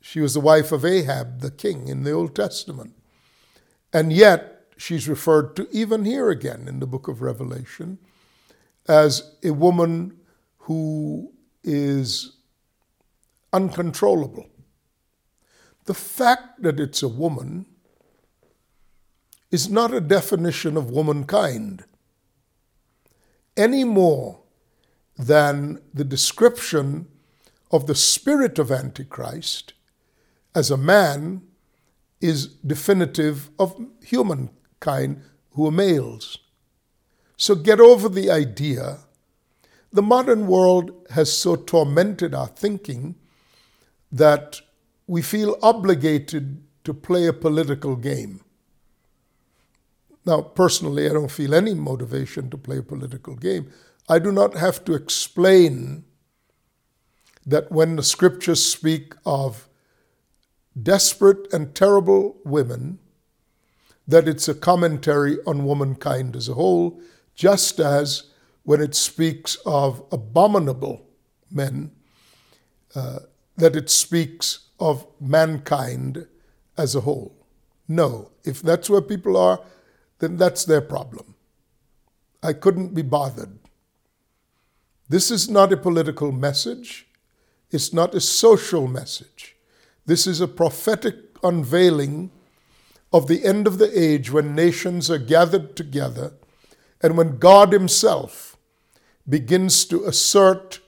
She 0.00 0.20
was 0.20 0.34
the 0.34 0.40
wife 0.40 0.70
of 0.70 0.84
Ahab, 0.84 1.40
the 1.40 1.50
king, 1.50 1.88
in 1.88 2.02
the 2.02 2.12
Old 2.12 2.36
Testament. 2.36 2.94
And 3.92 4.12
yet, 4.12 4.66
she's 4.76 5.08
referred 5.08 5.56
to 5.56 5.68
even 5.72 6.04
here 6.04 6.30
again 6.30 6.66
in 6.68 6.80
the 6.80 6.86
book 6.86 7.08
of 7.08 7.22
Revelation 7.22 7.98
as 8.86 9.34
a 9.42 9.50
woman 9.50 10.20
who 10.58 11.32
is 11.64 12.35
uncontrollable. 13.52 14.46
The 15.84 15.94
fact 15.94 16.62
that 16.62 16.80
it's 16.80 17.02
a 17.02 17.08
woman 17.08 17.66
is 19.50 19.68
not 19.68 19.94
a 19.94 20.00
definition 20.00 20.76
of 20.76 20.90
womankind 20.90 21.84
any 23.56 23.84
more 23.84 24.40
than 25.16 25.80
the 25.94 26.04
description 26.04 27.06
of 27.70 27.86
the 27.86 27.94
spirit 27.94 28.58
of 28.58 28.70
Antichrist 28.70 29.72
as 30.54 30.70
a 30.70 30.76
man 30.76 31.42
is 32.20 32.46
definitive 32.46 33.50
of 33.58 33.78
humankind 34.02 35.22
who 35.52 35.66
are 35.66 35.72
males. 35.72 36.38
So 37.36 37.54
get 37.54 37.80
over 37.80 38.08
the 38.08 38.30
idea. 38.30 38.98
The 39.92 40.02
modern 40.02 40.46
world 40.46 40.92
has 41.10 41.32
so 41.32 41.56
tormented 41.56 42.34
our 42.34 42.46
thinking 42.46 43.16
that 44.12 44.60
we 45.06 45.22
feel 45.22 45.56
obligated 45.62 46.62
to 46.84 46.94
play 46.94 47.26
a 47.26 47.32
political 47.32 47.96
game. 47.96 48.40
Now, 50.24 50.40
personally, 50.40 51.08
I 51.08 51.12
don't 51.12 51.30
feel 51.30 51.54
any 51.54 51.74
motivation 51.74 52.50
to 52.50 52.58
play 52.58 52.78
a 52.78 52.82
political 52.82 53.36
game. 53.36 53.70
I 54.08 54.18
do 54.18 54.32
not 54.32 54.56
have 54.56 54.84
to 54.84 54.94
explain 54.94 56.04
that 57.44 57.70
when 57.70 57.96
the 57.96 58.02
scriptures 58.02 58.64
speak 58.64 59.14
of 59.24 59.68
desperate 60.80 61.52
and 61.52 61.74
terrible 61.74 62.38
women, 62.44 62.98
that 64.06 64.28
it's 64.28 64.48
a 64.48 64.54
commentary 64.54 65.38
on 65.46 65.64
womankind 65.64 66.36
as 66.36 66.48
a 66.48 66.54
whole, 66.54 67.00
just 67.34 67.78
as 67.78 68.24
when 68.64 68.80
it 68.80 68.94
speaks 68.94 69.56
of 69.64 70.02
abominable 70.10 71.06
men, 71.50 71.92
uh, 72.94 73.20
that 73.56 73.76
it 73.76 73.90
speaks 73.90 74.68
of 74.78 75.06
mankind 75.20 76.26
as 76.76 76.94
a 76.94 77.00
whole. 77.00 77.34
No, 77.88 78.30
if 78.44 78.60
that's 78.60 78.90
where 78.90 79.00
people 79.00 79.36
are, 79.36 79.60
then 80.18 80.36
that's 80.36 80.64
their 80.64 80.80
problem. 80.80 81.34
I 82.42 82.52
couldn't 82.52 82.94
be 82.94 83.02
bothered. 83.02 83.58
This 85.08 85.30
is 85.30 85.48
not 85.48 85.72
a 85.72 85.76
political 85.76 86.32
message. 86.32 87.06
It's 87.70 87.92
not 87.92 88.14
a 88.14 88.20
social 88.20 88.86
message. 88.86 89.56
This 90.04 90.26
is 90.26 90.40
a 90.40 90.48
prophetic 90.48 91.16
unveiling 91.42 92.30
of 93.12 93.28
the 93.28 93.44
end 93.44 93.66
of 93.66 93.78
the 93.78 93.98
age 93.98 94.30
when 94.30 94.54
nations 94.54 95.10
are 95.10 95.18
gathered 95.18 95.76
together 95.76 96.34
and 97.02 97.16
when 97.16 97.38
God 97.38 97.72
Himself 97.72 98.56
begins 99.28 99.84
to 99.86 100.04
assert 100.04 100.80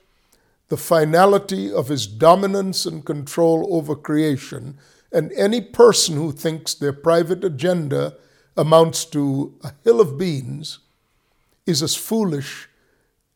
the 0.69 0.77
finality 0.77 1.71
of 1.71 1.87
His 1.87 2.07
dominance 2.07 2.85
and 2.85 3.05
control 3.05 3.67
over 3.71 3.95
creation. 3.95 4.77
And 5.11 5.31
any 5.33 5.61
person 5.61 6.15
who 6.15 6.31
thinks 6.31 6.73
their 6.73 6.93
private 6.93 7.43
agenda 7.43 8.15
amounts 8.55 9.05
to 9.05 9.57
a 9.63 9.73
hill 9.83 9.99
of 9.99 10.17
beans 10.17 10.79
is 11.65 11.81
as 11.81 11.95
foolish 11.95 12.69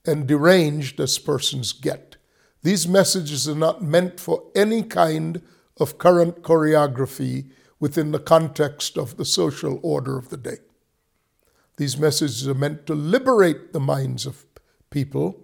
and 0.06 0.28
deranged 0.28 1.00
as 1.00 1.18
persons 1.18 1.72
get. 1.72 2.18
These 2.62 2.88
messages 2.88 3.48
are 3.48 3.56
not 3.56 3.82
meant 3.82 4.19
for 4.19 4.43
any 4.56 4.84
kind 4.84 5.41
of 5.78 5.98
current 5.98 6.43
choreography 6.43 7.50
within 7.80 8.12
the 8.12 8.19
context 8.19 8.98
of 8.98 9.17
the 9.17 9.26
social 9.26 9.80
order 9.82 10.17
of 10.17 10.30
the 10.30 10.38
day. 10.38 10.58
These 11.78 11.98
messages 11.98 12.48
are 12.48 12.54
meant 12.54 12.86
to 12.86 12.93
liberate 12.93 13.74
the 13.74 13.80
minds 13.80 14.26
of 14.26 14.46
people 14.89 15.42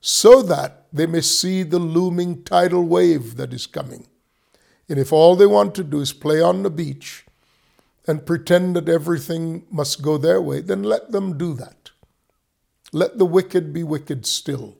so 0.00 0.42
that 0.42 0.86
they 0.92 1.06
may 1.06 1.20
see 1.20 1.62
the 1.62 1.78
looming 1.78 2.42
tidal 2.42 2.84
wave 2.84 3.36
that 3.36 3.52
is 3.52 3.66
coming. 3.66 4.06
And 4.88 4.98
if 4.98 5.12
all 5.12 5.36
they 5.36 5.46
want 5.46 5.74
to 5.74 5.84
do 5.84 6.00
is 6.00 6.12
play 6.12 6.40
on 6.40 6.62
the 6.62 6.70
beach 6.70 7.26
and 8.06 8.24
pretend 8.24 8.76
that 8.76 8.88
everything 8.88 9.64
must 9.70 10.02
go 10.02 10.16
their 10.16 10.40
way, 10.40 10.60
then 10.60 10.82
let 10.82 11.10
them 11.10 11.36
do 11.36 11.54
that. 11.54 11.90
Let 12.92 13.18
the 13.18 13.26
wicked 13.26 13.72
be 13.72 13.82
wicked 13.82 14.26
still. 14.26 14.76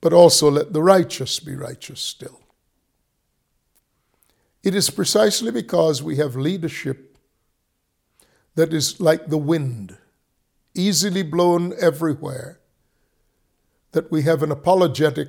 But 0.00 0.12
also 0.12 0.50
let 0.50 0.72
the 0.72 0.82
righteous 0.82 1.40
be 1.40 1.54
righteous 1.54 2.00
still. 2.00 2.40
It 4.62 4.74
is 4.74 4.90
precisely 4.90 5.50
because 5.50 6.02
we 6.02 6.16
have 6.16 6.36
leadership 6.36 7.16
that 8.54 8.72
is 8.72 9.00
like 9.00 9.26
the 9.26 9.38
wind, 9.38 9.96
easily 10.74 11.22
blown 11.22 11.72
everywhere, 11.80 12.60
that 13.92 14.10
we 14.10 14.22
have 14.22 14.42
an 14.42 14.50
apologetic, 14.50 15.28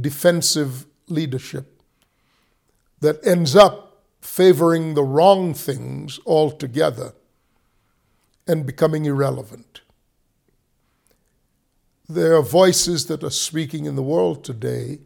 defensive 0.00 0.86
leadership 1.08 1.82
that 3.00 3.24
ends 3.26 3.54
up 3.54 4.02
favoring 4.20 4.94
the 4.94 5.04
wrong 5.04 5.54
things 5.54 6.18
altogether 6.26 7.12
and 8.46 8.66
becoming 8.66 9.04
irrelevant. 9.04 9.80
There 12.08 12.36
are 12.36 12.42
voices 12.42 13.06
that 13.06 13.24
are 13.24 13.30
speaking 13.30 13.84
in 13.84 13.96
the 13.96 14.02
world 14.02 14.44
today 14.44 15.00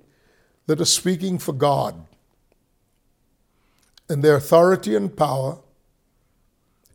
that 0.67 0.81
are 0.81 0.87
speaking 0.87 1.39
for 1.39 1.53
God. 1.53 2.07
And 4.09 4.23
their 4.23 4.37
authority 4.37 4.95
and 4.95 5.17
power 5.17 5.59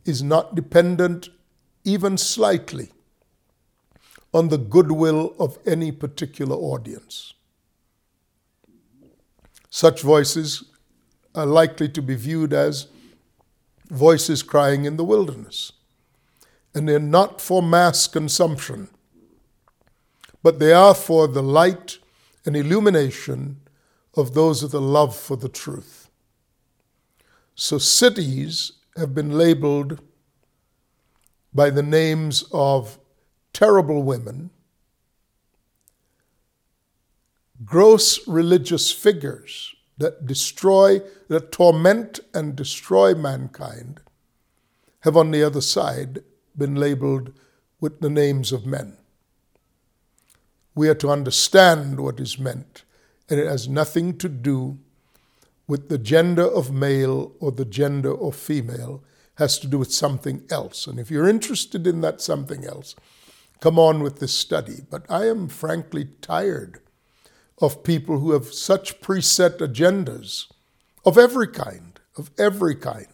is 0.04 0.22
not 0.22 0.54
dependent 0.54 1.28
even 1.84 2.16
slightly 2.16 2.92
on 4.36 4.48
the 4.48 4.58
goodwill 4.58 5.34
of 5.38 5.58
any 5.64 5.90
particular 5.90 6.54
audience. 6.54 7.32
Such 9.70 10.02
voices 10.02 10.64
are 11.34 11.46
likely 11.46 11.88
to 11.88 12.02
be 12.02 12.16
viewed 12.16 12.52
as 12.52 12.88
voices 13.88 14.42
crying 14.42 14.84
in 14.84 14.98
the 14.98 15.04
wilderness. 15.04 15.72
And 16.74 16.86
they're 16.86 16.98
not 16.98 17.40
for 17.40 17.62
mass 17.62 18.06
consumption, 18.06 18.88
but 20.42 20.58
they 20.58 20.74
are 20.74 20.94
for 20.94 21.26
the 21.26 21.42
light 21.42 21.96
and 22.44 22.54
illumination 22.54 23.62
of 24.18 24.34
those 24.34 24.62
with 24.62 24.74
a 24.74 24.80
love 24.80 25.16
for 25.16 25.38
the 25.38 25.48
truth. 25.48 26.10
So 27.54 27.78
cities 27.78 28.72
have 28.98 29.14
been 29.14 29.30
labeled 29.30 30.02
by 31.54 31.70
the 31.70 31.82
names 31.82 32.44
of 32.52 32.98
terrible 33.56 34.02
women, 34.02 34.50
gross 37.64 38.28
religious 38.28 38.92
figures 38.92 39.74
that 39.96 40.26
destroy, 40.26 41.00
that 41.28 41.50
torment 41.50 42.20
and 42.34 42.54
destroy 42.54 43.14
mankind, 43.14 44.02
have 45.00 45.16
on 45.16 45.30
the 45.30 45.42
other 45.42 45.62
side 45.62 46.18
been 46.54 46.74
labeled 46.74 47.32
with 47.80 48.00
the 48.00 48.10
names 48.10 48.52
of 48.52 48.66
men. 48.66 48.98
We 50.74 50.90
are 50.90 50.94
to 50.96 51.08
understand 51.08 51.98
what 51.98 52.20
is 52.20 52.38
meant, 52.38 52.82
and 53.30 53.40
it 53.40 53.46
has 53.46 53.66
nothing 53.66 54.18
to 54.18 54.28
do 54.28 54.76
with 55.66 55.88
the 55.88 55.96
gender 55.96 56.46
of 56.46 56.70
male 56.70 57.32
or 57.40 57.52
the 57.52 57.64
gender 57.64 58.14
of 58.14 58.36
female, 58.36 59.02
has 59.36 59.58
to 59.60 59.66
do 59.66 59.78
with 59.78 59.94
something 59.94 60.42
else. 60.50 60.86
And 60.86 61.00
if 61.00 61.10
you're 61.10 61.26
interested 61.26 61.86
in 61.86 62.02
that 62.02 62.20
something 62.20 62.66
else, 62.66 62.94
come 63.60 63.78
on 63.78 64.02
with 64.02 64.20
this 64.20 64.32
study. 64.32 64.82
But 64.88 65.04
I 65.10 65.26
am 65.26 65.48
frankly 65.48 66.08
tired 66.20 66.80
of 67.58 67.82
people 67.82 68.18
who 68.18 68.32
have 68.32 68.52
such 68.52 69.00
preset 69.00 69.58
agendas 69.58 70.50
of 71.04 71.16
every 71.16 71.48
kind, 71.48 71.98
of 72.16 72.30
every 72.38 72.74
kind. 72.74 73.06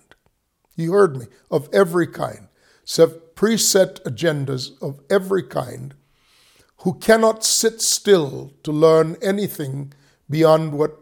You 0.74 0.92
heard 0.92 1.16
me, 1.16 1.26
of 1.50 1.68
every 1.72 2.06
kind. 2.06 2.48
So 2.84 3.06
preset 3.06 4.02
agendas 4.02 4.70
of 4.82 5.00
every 5.10 5.42
kind 5.42 5.94
who 6.78 6.94
cannot 6.94 7.44
sit 7.44 7.80
still 7.80 8.52
to 8.64 8.72
learn 8.72 9.16
anything 9.22 9.92
beyond 10.28 10.72
what 10.72 10.98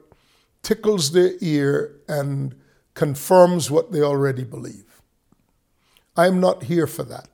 tickles 0.62 1.12
their 1.12 1.32
ear 1.40 1.96
and 2.06 2.54
confirms 2.92 3.70
what 3.70 3.92
they 3.92 4.02
already 4.02 4.44
believe. 4.44 5.00
I'm 6.16 6.38
not 6.38 6.64
here 6.64 6.86
for 6.86 7.02
that. 7.04 7.29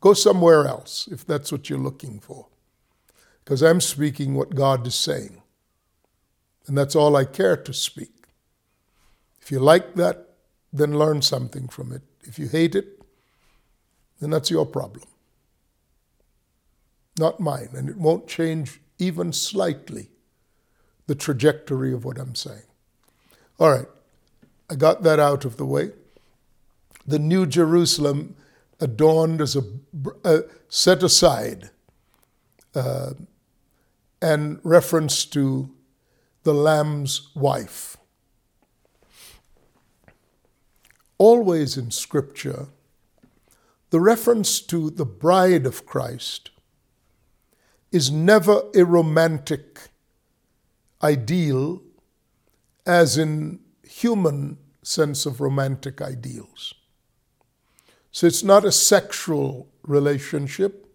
Go 0.00 0.14
somewhere 0.14 0.66
else 0.66 1.08
if 1.12 1.26
that's 1.26 1.52
what 1.52 1.70
you're 1.70 1.78
looking 1.78 2.20
for 2.20 2.48
because 3.44 3.62
I'm 3.62 3.80
speaking 3.80 4.34
what 4.34 4.54
God 4.54 4.86
is 4.86 4.94
saying. 4.94 5.42
And 6.66 6.78
that's 6.78 6.96
all 6.96 7.16
I 7.16 7.24
care 7.24 7.56
to 7.56 7.72
speak. 7.74 8.12
If 9.42 9.50
you 9.52 9.60
like 9.60 9.94
that, 9.96 10.28
then 10.72 10.98
learn 10.98 11.22
something 11.22 11.68
from 11.68 11.92
it. 11.92 12.02
If 12.22 12.38
you 12.38 12.48
hate 12.48 12.74
it, 12.74 13.02
then 14.20 14.30
that's 14.30 14.50
your 14.50 14.66
problem. 14.66 15.04
not 17.18 17.40
mine, 17.40 17.70
and 17.74 17.88
it 17.88 17.98
won't 17.98 18.28
change 18.28 18.80
even 18.98 19.32
slightly 19.32 20.10
the 21.06 21.14
trajectory 21.14 21.92
of 21.92 22.04
what 22.04 22.18
I'm 22.18 22.34
saying. 22.34 22.64
All 23.58 23.70
right, 23.70 23.88
I 24.70 24.76
got 24.76 25.02
that 25.04 25.20
out 25.20 25.44
of 25.44 25.56
the 25.56 25.66
way. 25.66 25.92
The 27.06 27.18
New 27.18 27.46
Jerusalem 27.46 28.36
adorned 28.80 29.40
as 29.40 29.56
a 29.56 30.44
set 30.68 31.02
aside 31.02 31.70
uh, 32.74 33.12
and 34.22 34.60
reference 34.62 35.24
to 35.26 35.70
the 36.42 36.54
Lamb's 36.54 37.30
wife. 37.34 37.96
Always 41.18 41.76
in 41.76 41.90
Scripture, 41.90 42.68
the 43.90 44.00
reference 44.00 44.60
to 44.62 44.90
the 44.90 45.04
bride 45.04 45.66
of 45.66 45.84
Christ 45.84 46.50
is 47.92 48.10
never 48.10 48.62
a 48.74 48.84
romantic 48.84 49.80
ideal, 51.02 51.82
as 52.86 53.18
in 53.18 53.60
human 53.82 54.58
sense 54.82 55.26
of 55.26 55.40
romantic 55.40 56.00
ideals. 56.00 56.74
So 58.12 58.26
it's 58.26 58.42
not 58.42 58.64
a 58.64 58.72
sexual 58.72 59.68
relationship. 59.82 60.86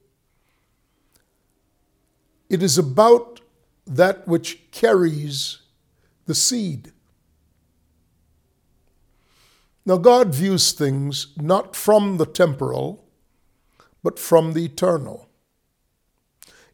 It 2.49 2.61
is 2.61 2.77
about 2.77 3.41
that 3.87 4.27
which 4.27 4.71
carries 4.71 5.59
the 6.25 6.35
seed. 6.35 6.91
Now, 9.85 9.97
God 9.97 10.33
views 10.33 10.71
things 10.71 11.27
not 11.37 11.75
from 11.75 12.17
the 12.17 12.25
temporal, 12.25 13.05
but 14.03 14.17
from 14.17 14.53
the 14.53 14.65
eternal. 14.65 15.29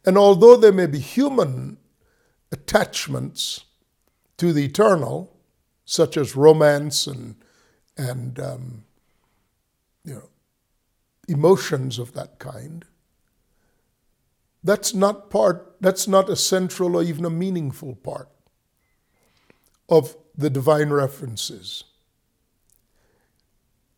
And 0.04 0.16
although 0.16 0.56
there 0.56 0.72
may 0.72 0.86
be 0.86 0.98
human 0.98 1.76
attachments 2.50 3.64
to 4.38 4.52
the 4.52 4.64
eternal, 4.64 5.36
such 5.84 6.16
as 6.16 6.34
romance 6.34 7.06
and, 7.06 7.36
and 7.96 8.40
um, 8.40 8.84
you 10.04 10.14
know, 10.14 10.28
emotions 11.32 11.98
of 11.98 12.12
that 12.12 12.38
kind, 12.38 12.84
that's 14.62 14.94
not 14.94 15.30
part, 15.30 15.76
that's 15.80 16.06
not 16.06 16.30
a 16.30 16.36
central 16.36 16.96
or 16.96 17.02
even 17.02 17.24
a 17.24 17.30
meaningful 17.30 17.96
part 17.96 18.28
of 19.88 20.16
the 20.36 20.50
divine 20.50 20.90
references. 20.90 21.84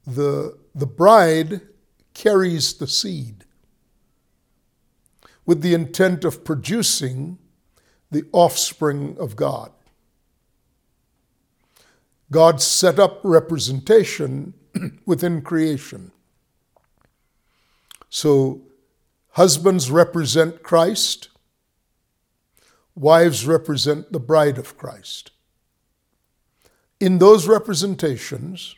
The, 0.06 0.58
the 0.74 0.86
bride 0.86 1.60
carries 2.14 2.74
the 2.74 2.86
seed 2.86 3.44
with 5.46 5.60
the 5.60 5.74
intent 5.74 6.24
of 6.24 6.44
producing 6.44 7.38
the 8.10 8.24
offspring 8.32 9.16
of 9.18 9.36
God. 9.36 9.72
God 12.30 12.62
set 12.62 12.98
up 12.98 13.20
representation 13.22 14.54
within 15.06 15.42
creation. 15.42 16.10
So, 18.14 18.60
husbands 19.30 19.90
represent 19.90 20.62
Christ, 20.62 21.30
wives 22.94 23.44
represent 23.44 24.12
the 24.12 24.20
bride 24.20 24.56
of 24.56 24.78
Christ. 24.78 25.32
In 27.00 27.18
those 27.18 27.48
representations, 27.48 28.76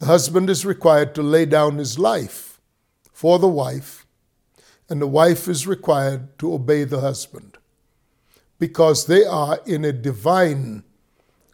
the 0.00 0.06
husband 0.06 0.50
is 0.50 0.66
required 0.66 1.14
to 1.14 1.22
lay 1.22 1.46
down 1.46 1.78
his 1.78 2.00
life 2.00 2.60
for 3.12 3.38
the 3.38 3.46
wife, 3.46 4.04
and 4.88 5.00
the 5.00 5.06
wife 5.06 5.46
is 5.46 5.68
required 5.68 6.36
to 6.40 6.52
obey 6.52 6.82
the 6.82 7.02
husband 7.02 7.58
because 8.58 9.06
they 9.06 9.24
are 9.24 9.60
in 9.66 9.84
a 9.84 9.92
divine 9.92 10.82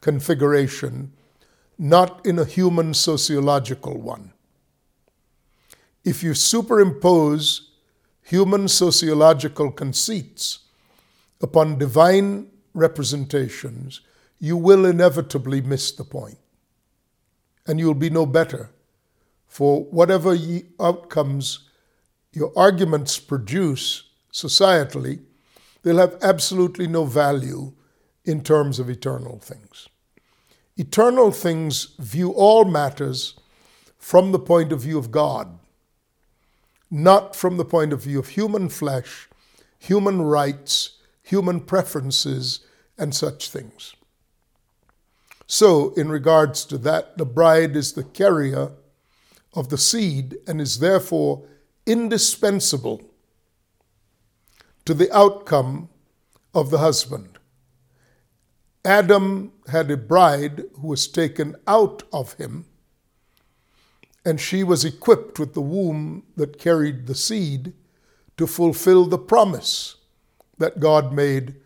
configuration, 0.01 1.13
not 1.77 2.25
in 2.25 2.39
a 2.39 2.47
human 2.47 2.95
sociological 2.95 4.01
one. 4.01 4.33
If 6.05 6.23
you 6.23 6.33
superimpose 6.33 7.71
human 8.23 8.69
sociological 8.69 9.71
conceits 9.71 10.61
upon 11.41 11.79
divine 11.79 12.49
representations, 12.75 14.01
you 14.39 14.57
will 14.57 14.85
inevitably 14.85 15.61
miss 15.61 15.93
the 15.93 16.05
point. 16.05 16.39
And 17.67 17.79
you'll 17.79 17.95
be 17.95 18.11
no 18.11 18.27
better 18.27 18.71
for 19.53 19.85
whatever 19.85 20.35
outcomes 20.81 21.69
your 22.33 22.51
arguments 22.57 23.19
produce 23.19 24.05
societally, 24.33 25.21
they'll 25.83 25.99
have 25.99 26.17
absolutely 26.23 26.87
no 26.87 27.05
value 27.05 27.75
in 28.25 28.43
terms 28.43 28.79
of 28.79 28.89
eternal 28.89 29.39
things. 29.39 29.91
Eternal 30.79 31.31
things 31.31 31.95
view 31.99 32.31
all 32.31 32.65
matters 32.65 33.35
from 33.99 34.33
the 34.33 34.39
point 34.39 34.73
of 34.73 34.81
view 34.81 34.97
of 34.97 35.11
God, 35.11 35.59
not 36.93 37.35
from 37.35 37.57
the 37.57 37.65
point 37.65 37.91
of 37.91 38.03
view 38.03 38.19
of 38.19 38.29
human 38.29 38.69
flesh, 38.69 39.27
human 39.79 40.21
rights, 40.21 40.99
human 41.23 41.59
preferences, 41.59 42.61
and 42.99 43.15
such 43.15 43.49
things. 43.49 43.97
So, 45.47 45.95
in 45.95 46.11
regards 46.11 46.67
to 46.67 46.77
that, 46.79 47.17
the 47.17 47.25
bride 47.25 47.77
is 47.77 47.95
the 47.95 48.05
carrier 48.05 48.73
of 49.55 49.71
the 49.71 49.79
seed 49.79 50.37
and 50.47 50.61
is 50.61 50.81
therefore 50.81 51.43
indispensable 51.87 53.03
to 54.85 54.93
the 54.93 55.11
outcome 55.17 55.89
of 56.55 56.71
the 56.71 56.79
husband. 56.79 57.39
Adam 58.85 59.53
had 59.69 59.91
a 59.91 59.97
bride 59.97 60.65
who 60.79 60.89
was 60.89 61.09
taken 61.09 61.57
out 61.67 62.03
of 62.13 62.35
him, 62.35 62.67
and 64.25 64.41
she 64.41 64.63
was 64.63 64.85
equipped 64.85 65.39
with 65.39 65.55
the 65.55 65.61
womb 65.61 66.25
that 66.37 66.59
carried 66.59 67.07
the 67.07 67.15
seed 67.15 67.73
to 68.37 68.47
fulfill 68.47 69.05
the 69.05 69.19
promise 69.19 69.97
that 70.59 70.81
God 70.81 71.13
made 71.13 71.57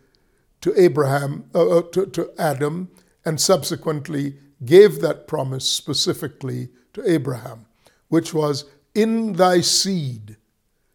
to 0.61 0.73
Abraham, 0.79 1.49
uh, 1.53 1.79
uh 1.79 1.81
to, 1.91 2.07
to 2.07 2.31
Adam, 2.37 2.89
and 3.23 3.39
subsequently 3.39 4.37
gave 4.65 5.01
that 5.01 5.27
promise 5.27 5.69
specifically 5.69 6.69
to 6.93 7.09
Abraham, 7.09 7.65
which 8.07 8.33
was, 8.33 8.65
In 8.95 9.33
thy 9.33 9.61
seed 9.61 10.37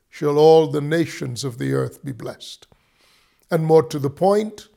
shall 0.08 0.38
all 0.38 0.66
the 0.66 0.80
nations 0.80 1.44
of 1.44 1.58
the 1.58 1.72
earth 1.72 2.04
be 2.04 2.12
blessed. 2.12 2.66
And 3.50 3.64
more 3.64 3.82
to 3.84 3.98
the 3.98 4.10
point, 4.10 4.68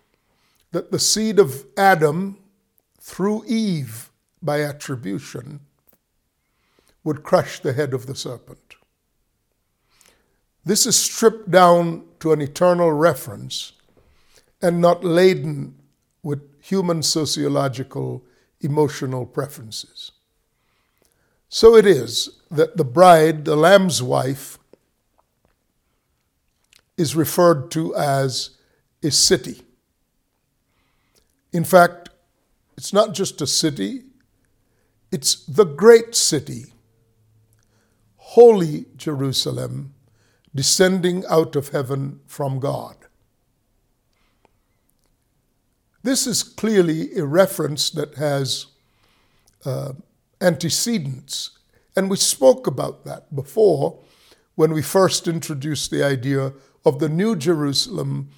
that 0.72 0.92
the 0.92 1.00
seed 1.00 1.40
of 1.40 1.66
Adam 1.78 2.38
through 3.00 3.46
Eve 3.46 4.12
by 4.42 4.62
attribution 4.62 5.62
would 7.06 7.24
crush 7.24 7.60
the 7.60 7.72
head 7.72 7.94
of 7.94 8.08
the 8.08 8.16
serpent. 8.16 8.76
This 10.66 10.86
is 10.86 10.98
stripped 10.98 11.50
down 11.50 12.04
to 12.20 12.34
an 12.34 12.42
eternal 12.42 12.92
reference 12.92 13.74
and 14.62 14.82
not 14.82 15.06
laden 15.06 15.76
with 16.24 16.42
human 16.62 17.04
sociological 17.04 18.26
emotional 18.60 19.28
preferences. 19.28 20.12
So 21.48 21.76
it 21.76 21.86
is 21.86 22.42
that 22.50 22.76
the 22.76 22.84
bride, 22.84 23.46
the 23.46 23.56
Lamb's 23.56 24.02
wife, 24.02 24.58
is 26.98 27.16
referred 27.16 27.70
to 27.72 27.96
as 27.96 28.52
a 29.04 29.12
city. 29.12 29.62
In 31.54 31.64
fact, 31.64 32.10
it's 32.76 32.92
not 32.92 33.14
just 33.14 33.42
a 33.42 33.48
city, 33.48 34.04
it's 35.12 35.46
the 35.46 35.66
great 35.66 36.16
city, 36.16 36.74
holy 38.36 38.84
Jerusalem, 38.98 39.94
descending 40.54 41.24
out 41.30 41.56
of 41.56 41.70
heaven 41.70 42.20
from 42.28 42.60
God. 42.60 42.98
This 46.04 46.28
is 46.28 46.44
clearly 46.44 47.18
a 47.18 47.24
reference 47.24 47.90
that 47.92 48.16
has 48.16 48.66
uh, 49.64 49.94
antecedents, 50.42 51.52
and 51.96 52.10
we 52.10 52.18
spoke 52.18 52.68
about 52.68 53.06
that 53.06 53.34
before 53.34 54.00
when 54.56 54.74
we 54.74 54.82
first 54.82 55.30
introduced 55.30 55.90
the 55.90 56.04
idea 56.04 56.52
of 56.84 57.00
the 57.00 57.08
New 57.08 57.38
Jerusalem 57.38 58.32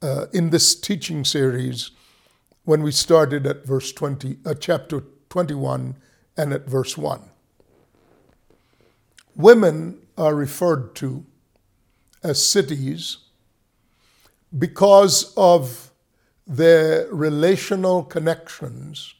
uh, 0.00 0.24
in 0.32 0.48
this 0.50 0.74
teaching 0.74 1.22
series 1.22 1.90
when 2.64 2.82
we 2.82 2.90
started 2.90 3.46
at 3.46 3.66
verse 3.66 3.92
20, 3.92 4.38
uh, 4.46 4.54
chapter 4.54 5.02
21 5.28 5.98
and 6.34 6.54
at 6.54 6.66
verse 6.66 6.96
1. 6.96 7.20
Women 9.36 9.98
are 10.16 10.34
referred 10.34 10.94
to 10.96 11.24
as 12.22 12.44
cities 12.44 13.18
because 14.56 15.32
of 15.36 15.90
their 16.46 17.06
relational 17.12 18.04
connections 18.04 19.14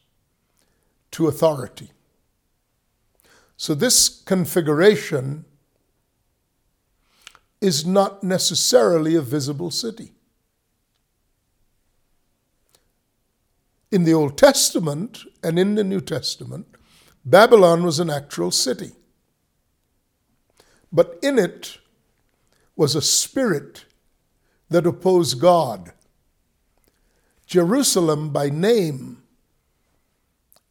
to 1.11 1.27
authority. 1.27 1.91
So, 3.57 3.75
this 3.75 4.09
configuration 4.09 5.45
is 7.61 7.87
not 7.87 8.23
necessarily 8.23 9.15
a 9.15 9.23
visible 9.23 9.71
city. 9.71 10.13
In 13.91 14.05
the 14.05 14.13
Old 14.13 14.37
Testament 14.37 15.21
and 15.43 15.59
in 15.59 15.77
the 15.77 15.85
New 15.85 16.01
Testament, 16.01 16.67
Babylon 17.25 17.85
was 17.85 18.01
an 18.01 18.11
actual 18.11 18.51
city. 18.51 18.93
But 20.95 21.19
in 21.23 21.41
it 21.41 21.79
was 22.77 22.95
a 22.95 23.03
spirit 23.03 23.85
that 24.71 24.87
opposed 24.87 25.41
God. 25.41 25.93
Jerusalem, 27.47 28.31
by 28.31 28.49
name, 28.49 29.25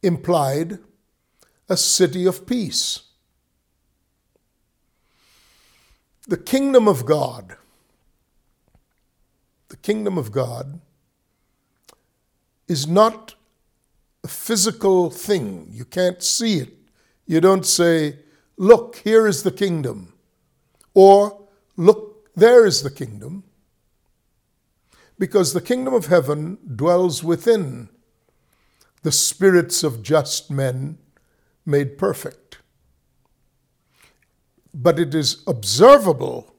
implied 0.02 0.80
a 1.68 1.76
city 1.76 2.26
of 2.26 2.48
peace. 2.48 3.02
The 6.26 6.38
kingdom 6.38 6.88
of 6.88 7.06
God, 7.06 7.58
the 9.68 9.78
kingdom 9.78 10.18
of 10.18 10.32
God 10.32 10.80
is 12.70 12.88
not 12.88 13.36
a 14.24 14.30
physical 14.30 15.10
thing. 15.10 15.68
You 15.70 15.84
can't 15.84 16.24
see 16.24 16.60
it. 16.60 16.70
You 17.26 17.42
don't 17.42 17.66
say, 17.66 18.20
Look, 18.58 18.98
here 19.04 19.28
is 19.28 19.44
the 19.44 19.52
kingdom, 19.52 20.13
or 20.94 21.40
Look, 21.76 22.36
there 22.36 22.66
is 22.66 22.84
the 22.84 22.92
kingdom. 22.92 23.44
Because 25.18 25.54
the 25.54 25.62
kingdom 25.62 25.94
of 25.94 26.06
heaven 26.06 26.60
dwells 26.76 27.24
within 27.24 27.90
the 29.02 29.12
spirits 29.12 29.84
of 29.84 30.04
just 30.04 30.52
men 30.52 30.98
made 31.66 31.98
perfect 31.98 32.44
but 34.74 35.00
it 35.00 35.14
is 35.14 35.44
observable 35.46 36.56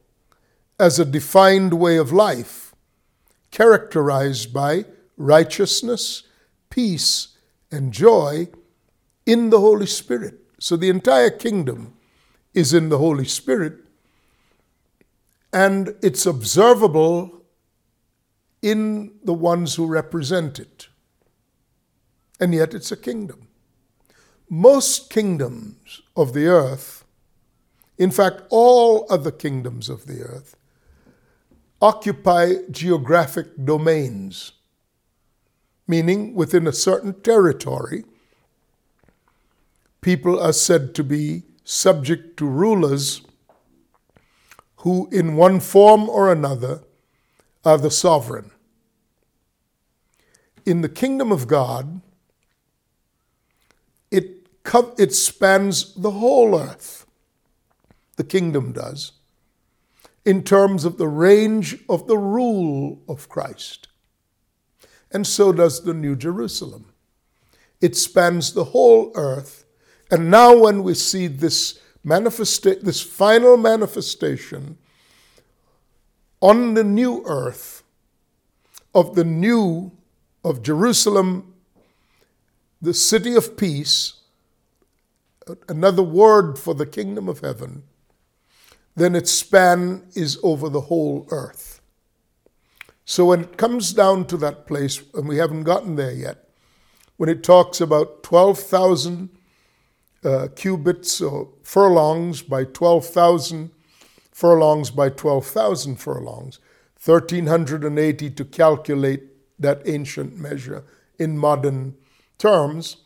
as 0.79 0.99
a 0.99 1.05
defined 1.05 1.75
way 1.75 1.97
of 1.97 2.13
life, 2.13 2.75
characterized 3.51 4.53
by 4.53 4.85
righteousness, 5.17 6.23
peace, 6.71 7.29
and 7.71 7.93
joy 7.93 8.49
in 9.27 9.51
the 9.51 9.61
Holy 9.61 9.87
Spirit. 9.87 10.41
So 10.59 10.77
the 10.77 10.91
entire 10.91 11.31
kingdom 11.31 11.95
is 12.53 12.73
in 12.73 12.89
the 12.89 12.99
Holy 12.99 13.25
Spirit, 13.25 13.84
and 15.55 15.95
it's 16.03 16.27
observable 16.27 17.43
in 18.61 19.13
the 19.25 19.33
ones 19.33 19.77
who 19.77 19.87
represent 19.87 20.59
it. 20.59 20.89
And 22.39 22.53
yet 22.53 22.75
it's 22.75 22.93
a 22.93 22.97
kingdom. 22.97 23.49
Most 24.51 25.09
kingdoms 25.09 26.03
of 26.15 26.35
the 26.35 26.47
earth 26.47 27.05
in 27.97 28.11
fact, 28.11 28.43
all 28.51 29.07
other 29.09 29.31
kingdoms 29.31 29.89
of 29.89 30.07
the 30.07 30.23
earth 30.23 30.57
occupy 31.81 32.55
geographic 32.71 33.65
domains, 33.65 34.53
meaning 35.87 36.35
within 36.35 36.67
a 36.67 36.73
certain 36.73 37.21
territory, 37.21 38.05
people 40.01 40.41
are 40.41 40.53
said 40.53 40.95
to 40.95 41.05
be 41.05 41.45
subject 41.63 42.37
to 42.39 42.47
rulers 42.47 43.23
who, 44.85 45.09
in 45.11 45.35
one 45.35 45.61
form 45.61 46.11
or 46.11 46.31
another, 46.31 46.83
are 47.65 47.79
the 47.79 47.91
sovereign. 47.91 48.51
In 50.67 50.83
the 50.83 50.91
kingdom 50.91 51.33
of 51.33 51.49
God, 51.49 52.03
it, 54.11 54.47
it 54.99 55.15
spans 55.15 55.95
the 55.95 56.11
whole 56.11 56.61
earth 56.61 57.07
the 58.17 58.25
kingdom 58.25 58.73
does, 58.73 59.13
in 60.27 60.43
terms 60.43 60.85
of 60.85 60.99
the 60.99 61.09
range 61.09 61.79
of 61.89 62.07
the 62.07 62.19
rule 62.19 63.03
of 63.09 63.31
Christ. 63.31 63.89
And 65.11 65.27
so 65.27 65.51
does 65.51 65.85
the 65.85 65.95
New 65.95 66.15
Jerusalem. 66.15 66.93
It 67.81 67.97
spans 67.97 68.53
the 68.53 68.65
whole 68.65 69.13
earth. 69.15 69.65
And 70.11 70.31
now, 70.31 70.57
when 70.57 70.83
we 70.83 70.93
see 70.93 71.27
this, 71.27 71.81
manifesta- 72.05 72.81
this 72.81 73.01
final 73.01 73.57
manifestation 73.57 74.79
on 76.41 76.75
the 76.75 76.85
new 76.85 77.23
earth 77.27 77.83
of 78.95 79.15
the 79.15 79.25
new, 79.25 79.93
of 80.45 80.63
Jerusalem, 80.63 81.55
the 82.81 82.95
city 82.95 83.35
of 83.35 83.57
peace, 83.57 84.15
another 85.69 86.03
word 86.03 86.59
for 86.59 86.75
the 86.75 86.87
kingdom 86.87 87.29
of 87.29 87.41
heaven, 87.41 87.83
then 88.95 89.17
its 89.17 89.31
span 89.31 90.07
is 90.15 90.39
over 90.43 90.69
the 90.69 90.83
whole 90.83 91.27
earth. 91.31 91.81
So 93.05 93.27
when 93.27 93.41
it 93.41 93.57
comes 93.57 93.93
down 93.93 94.27
to 94.27 94.37
that 94.39 94.67
place, 94.67 95.03
and 95.15 95.29
we 95.29 95.39
haven't 95.39 95.65
gotten 95.65 95.97
there 95.97 96.13
yet, 96.13 96.49
when 97.17 97.29
it 97.29 97.43
talks 97.43 97.81
about 97.81 98.23
12,000 98.23 99.31
uh, 100.25 100.49
cubits 100.55 101.21
or 101.21 101.49
furlongs 101.63 102.43
by 102.43 102.65
12,000 102.65 103.71
furlongs 104.33 104.91
by 104.91 105.09
12,000 105.09 105.95
furlongs, 105.97 106.59
1,380 107.05 108.31
to 108.31 108.45
calculate 108.45 109.23
that 109.61 109.81
ancient 109.87 110.37
measure 110.37 110.85
in 111.21 111.39
modern 111.39 111.95
terms, 112.37 112.97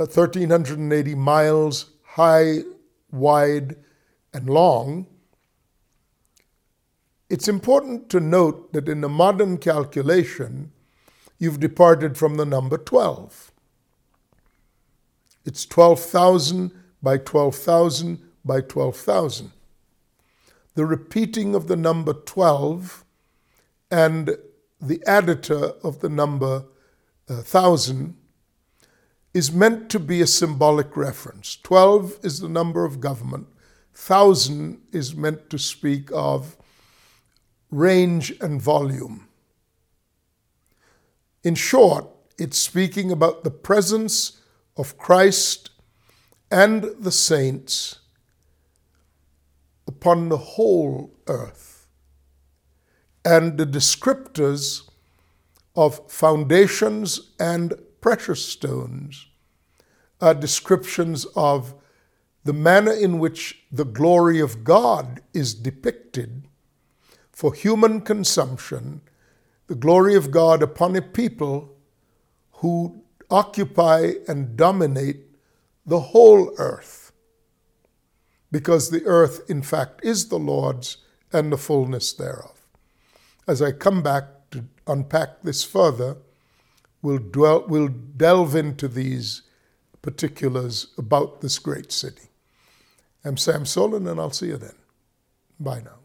uh, 0.00 0.06
1,380 0.06 1.14
miles 1.14 1.92
high, 2.02 2.58
wide, 3.12 3.76
and 4.34 4.50
long, 4.50 5.06
it's 7.30 7.46
important 7.46 8.08
to 8.10 8.18
note 8.18 8.72
that 8.72 8.88
in 8.88 9.00
the 9.00 9.08
modern 9.08 9.58
calculation, 9.58 10.72
you've 11.38 11.60
departed 11.60 12.16
from 12.16 12.36
the 12.36 12.46
number 12.46 12.78
12. 12.78 13.52
It's 15.48 15.64
12,000 15.64 16.72
by 17.02 17.16
12,000 17.16 18.18
by 18.44 18.60
12,000. 18.60 19.50
The 20.74 20.84
repeating 20.84 21.54
of 21.54 21.68
the 21.68 21.76
number 21.76 22.12
12 22.12 23.02
and 23.90 24.36
the 24.78 24.98
additor 25.06 25.82
of 25.82 26.00
the 26.00 26.10
number 26.10 26.66
uh, 27.30 27.36
1,000 27.36 28.14
is 29.32 29.50
meant 29.50 29.88
to 29.88 29.98
be 29.98 30.20
a 30.20 30.26
symbolic 30.26 30.94
reference. 30.94 31.56
12 31.56 32.18
is 32.22 32.40
the 32.40 32.48
number 32.50 32.84
of 32.84 33.00
government, 33.00 33.46
Thousand 33.94 34.82
is 34.92 35.16
meant 35.16 35.48
to 35.48 35.58
speak 35.58 36.10
of 36.12 36.58
range 37.70 38.34
and 38.42 38.60
volume. 38.60 39.28
In 41.42 41.54
short, 41.54 42.06
it's 42.38 42.58
speaking 42.58 43.10
about 43.10 43.44
the 43.44 43.50
presence 43.50 44.37
of 44.78 44.96
Christ 44.96 45.70
and 46.50 46.84
the 46.98 47.12
saints 47.12 47.98
upon 49.86 50.28
the 50.28 50.38
whole 50.38 51.12
earth. 51.26 51.88
And 53.24 53.58
the 53.58 53.66
descriptors 53.66 54.88
of 55.74 56.10
foundations 56.10 57.32
and 57.38 57.74
precious 58.00 58.44
stones 58.44 59.26
are 60.20 60.34
descriptions 60.34 61.26
of 61.36 61.74
the 62.44 62.52
manner 62.52 62.92
in 62.92 63.18
which 63.18 63.64
the 63.70 63.84
glory 63.84 64.40
of 64.40 64.64
God 64.64 65.20
is 65.34 65.54
depicted 65.54 66.44
for 67.30 67.52
human 67.52 68.00
consumption, 68.00 69.00
the 69.66 69.74
glory 69.74 70.14
of 70.14 70.30
God 70.30 70.62
upon 70.62 70.96
a 70.96 71.02
people 71.02 71.76
who 72.52 73.02
occupy 73.30 74.12
and 74.26 74.56
dominate 74.56 75.26
the 75.84 76.00
whole 76.00 76.54
earth. 76.58 77.12
Because 78.50 78.90
the 78.90 79.04
earth, 79.04 79.48
in 79.48 79.62
fact, 79.62 80.00
is 80.02 80.28
the 80.28 80.38
Lord's 80.38 80.98
and 81.32 81.52
the 81.52 81.58
fullness 81.58 82.12
thereof. 82.12 82.66
As 83.46 83.60
I 83.60 83.72
come 83.72 84.02
back 84.02 84.24
to 84.50 84.64
unpack 84.86 85.42
this 85.42 85.64
further, 85.64 86.16
we'll, 87.02 87.18
dwell, 87.18 87.64
we'll 87.68 87.88
delve 87.88 88.54
into 88.54 88.88
these 88.88 89.42
particulars 90.00 90.88
about 90.96 91.40
this 91.40 91.58
great 91.58 91.92
city. 91.92 92.28
I'm 93.24 93.36
Sam 93.36 93.64
Soleyn, 93.64 94.10
and 94.10 94.18
I'll 94.18 94.30
see 94.30 94.46
you 94.46 94.56
then. 94.56 94.76
Bye 95.60 95.82
now. 95.84 95.98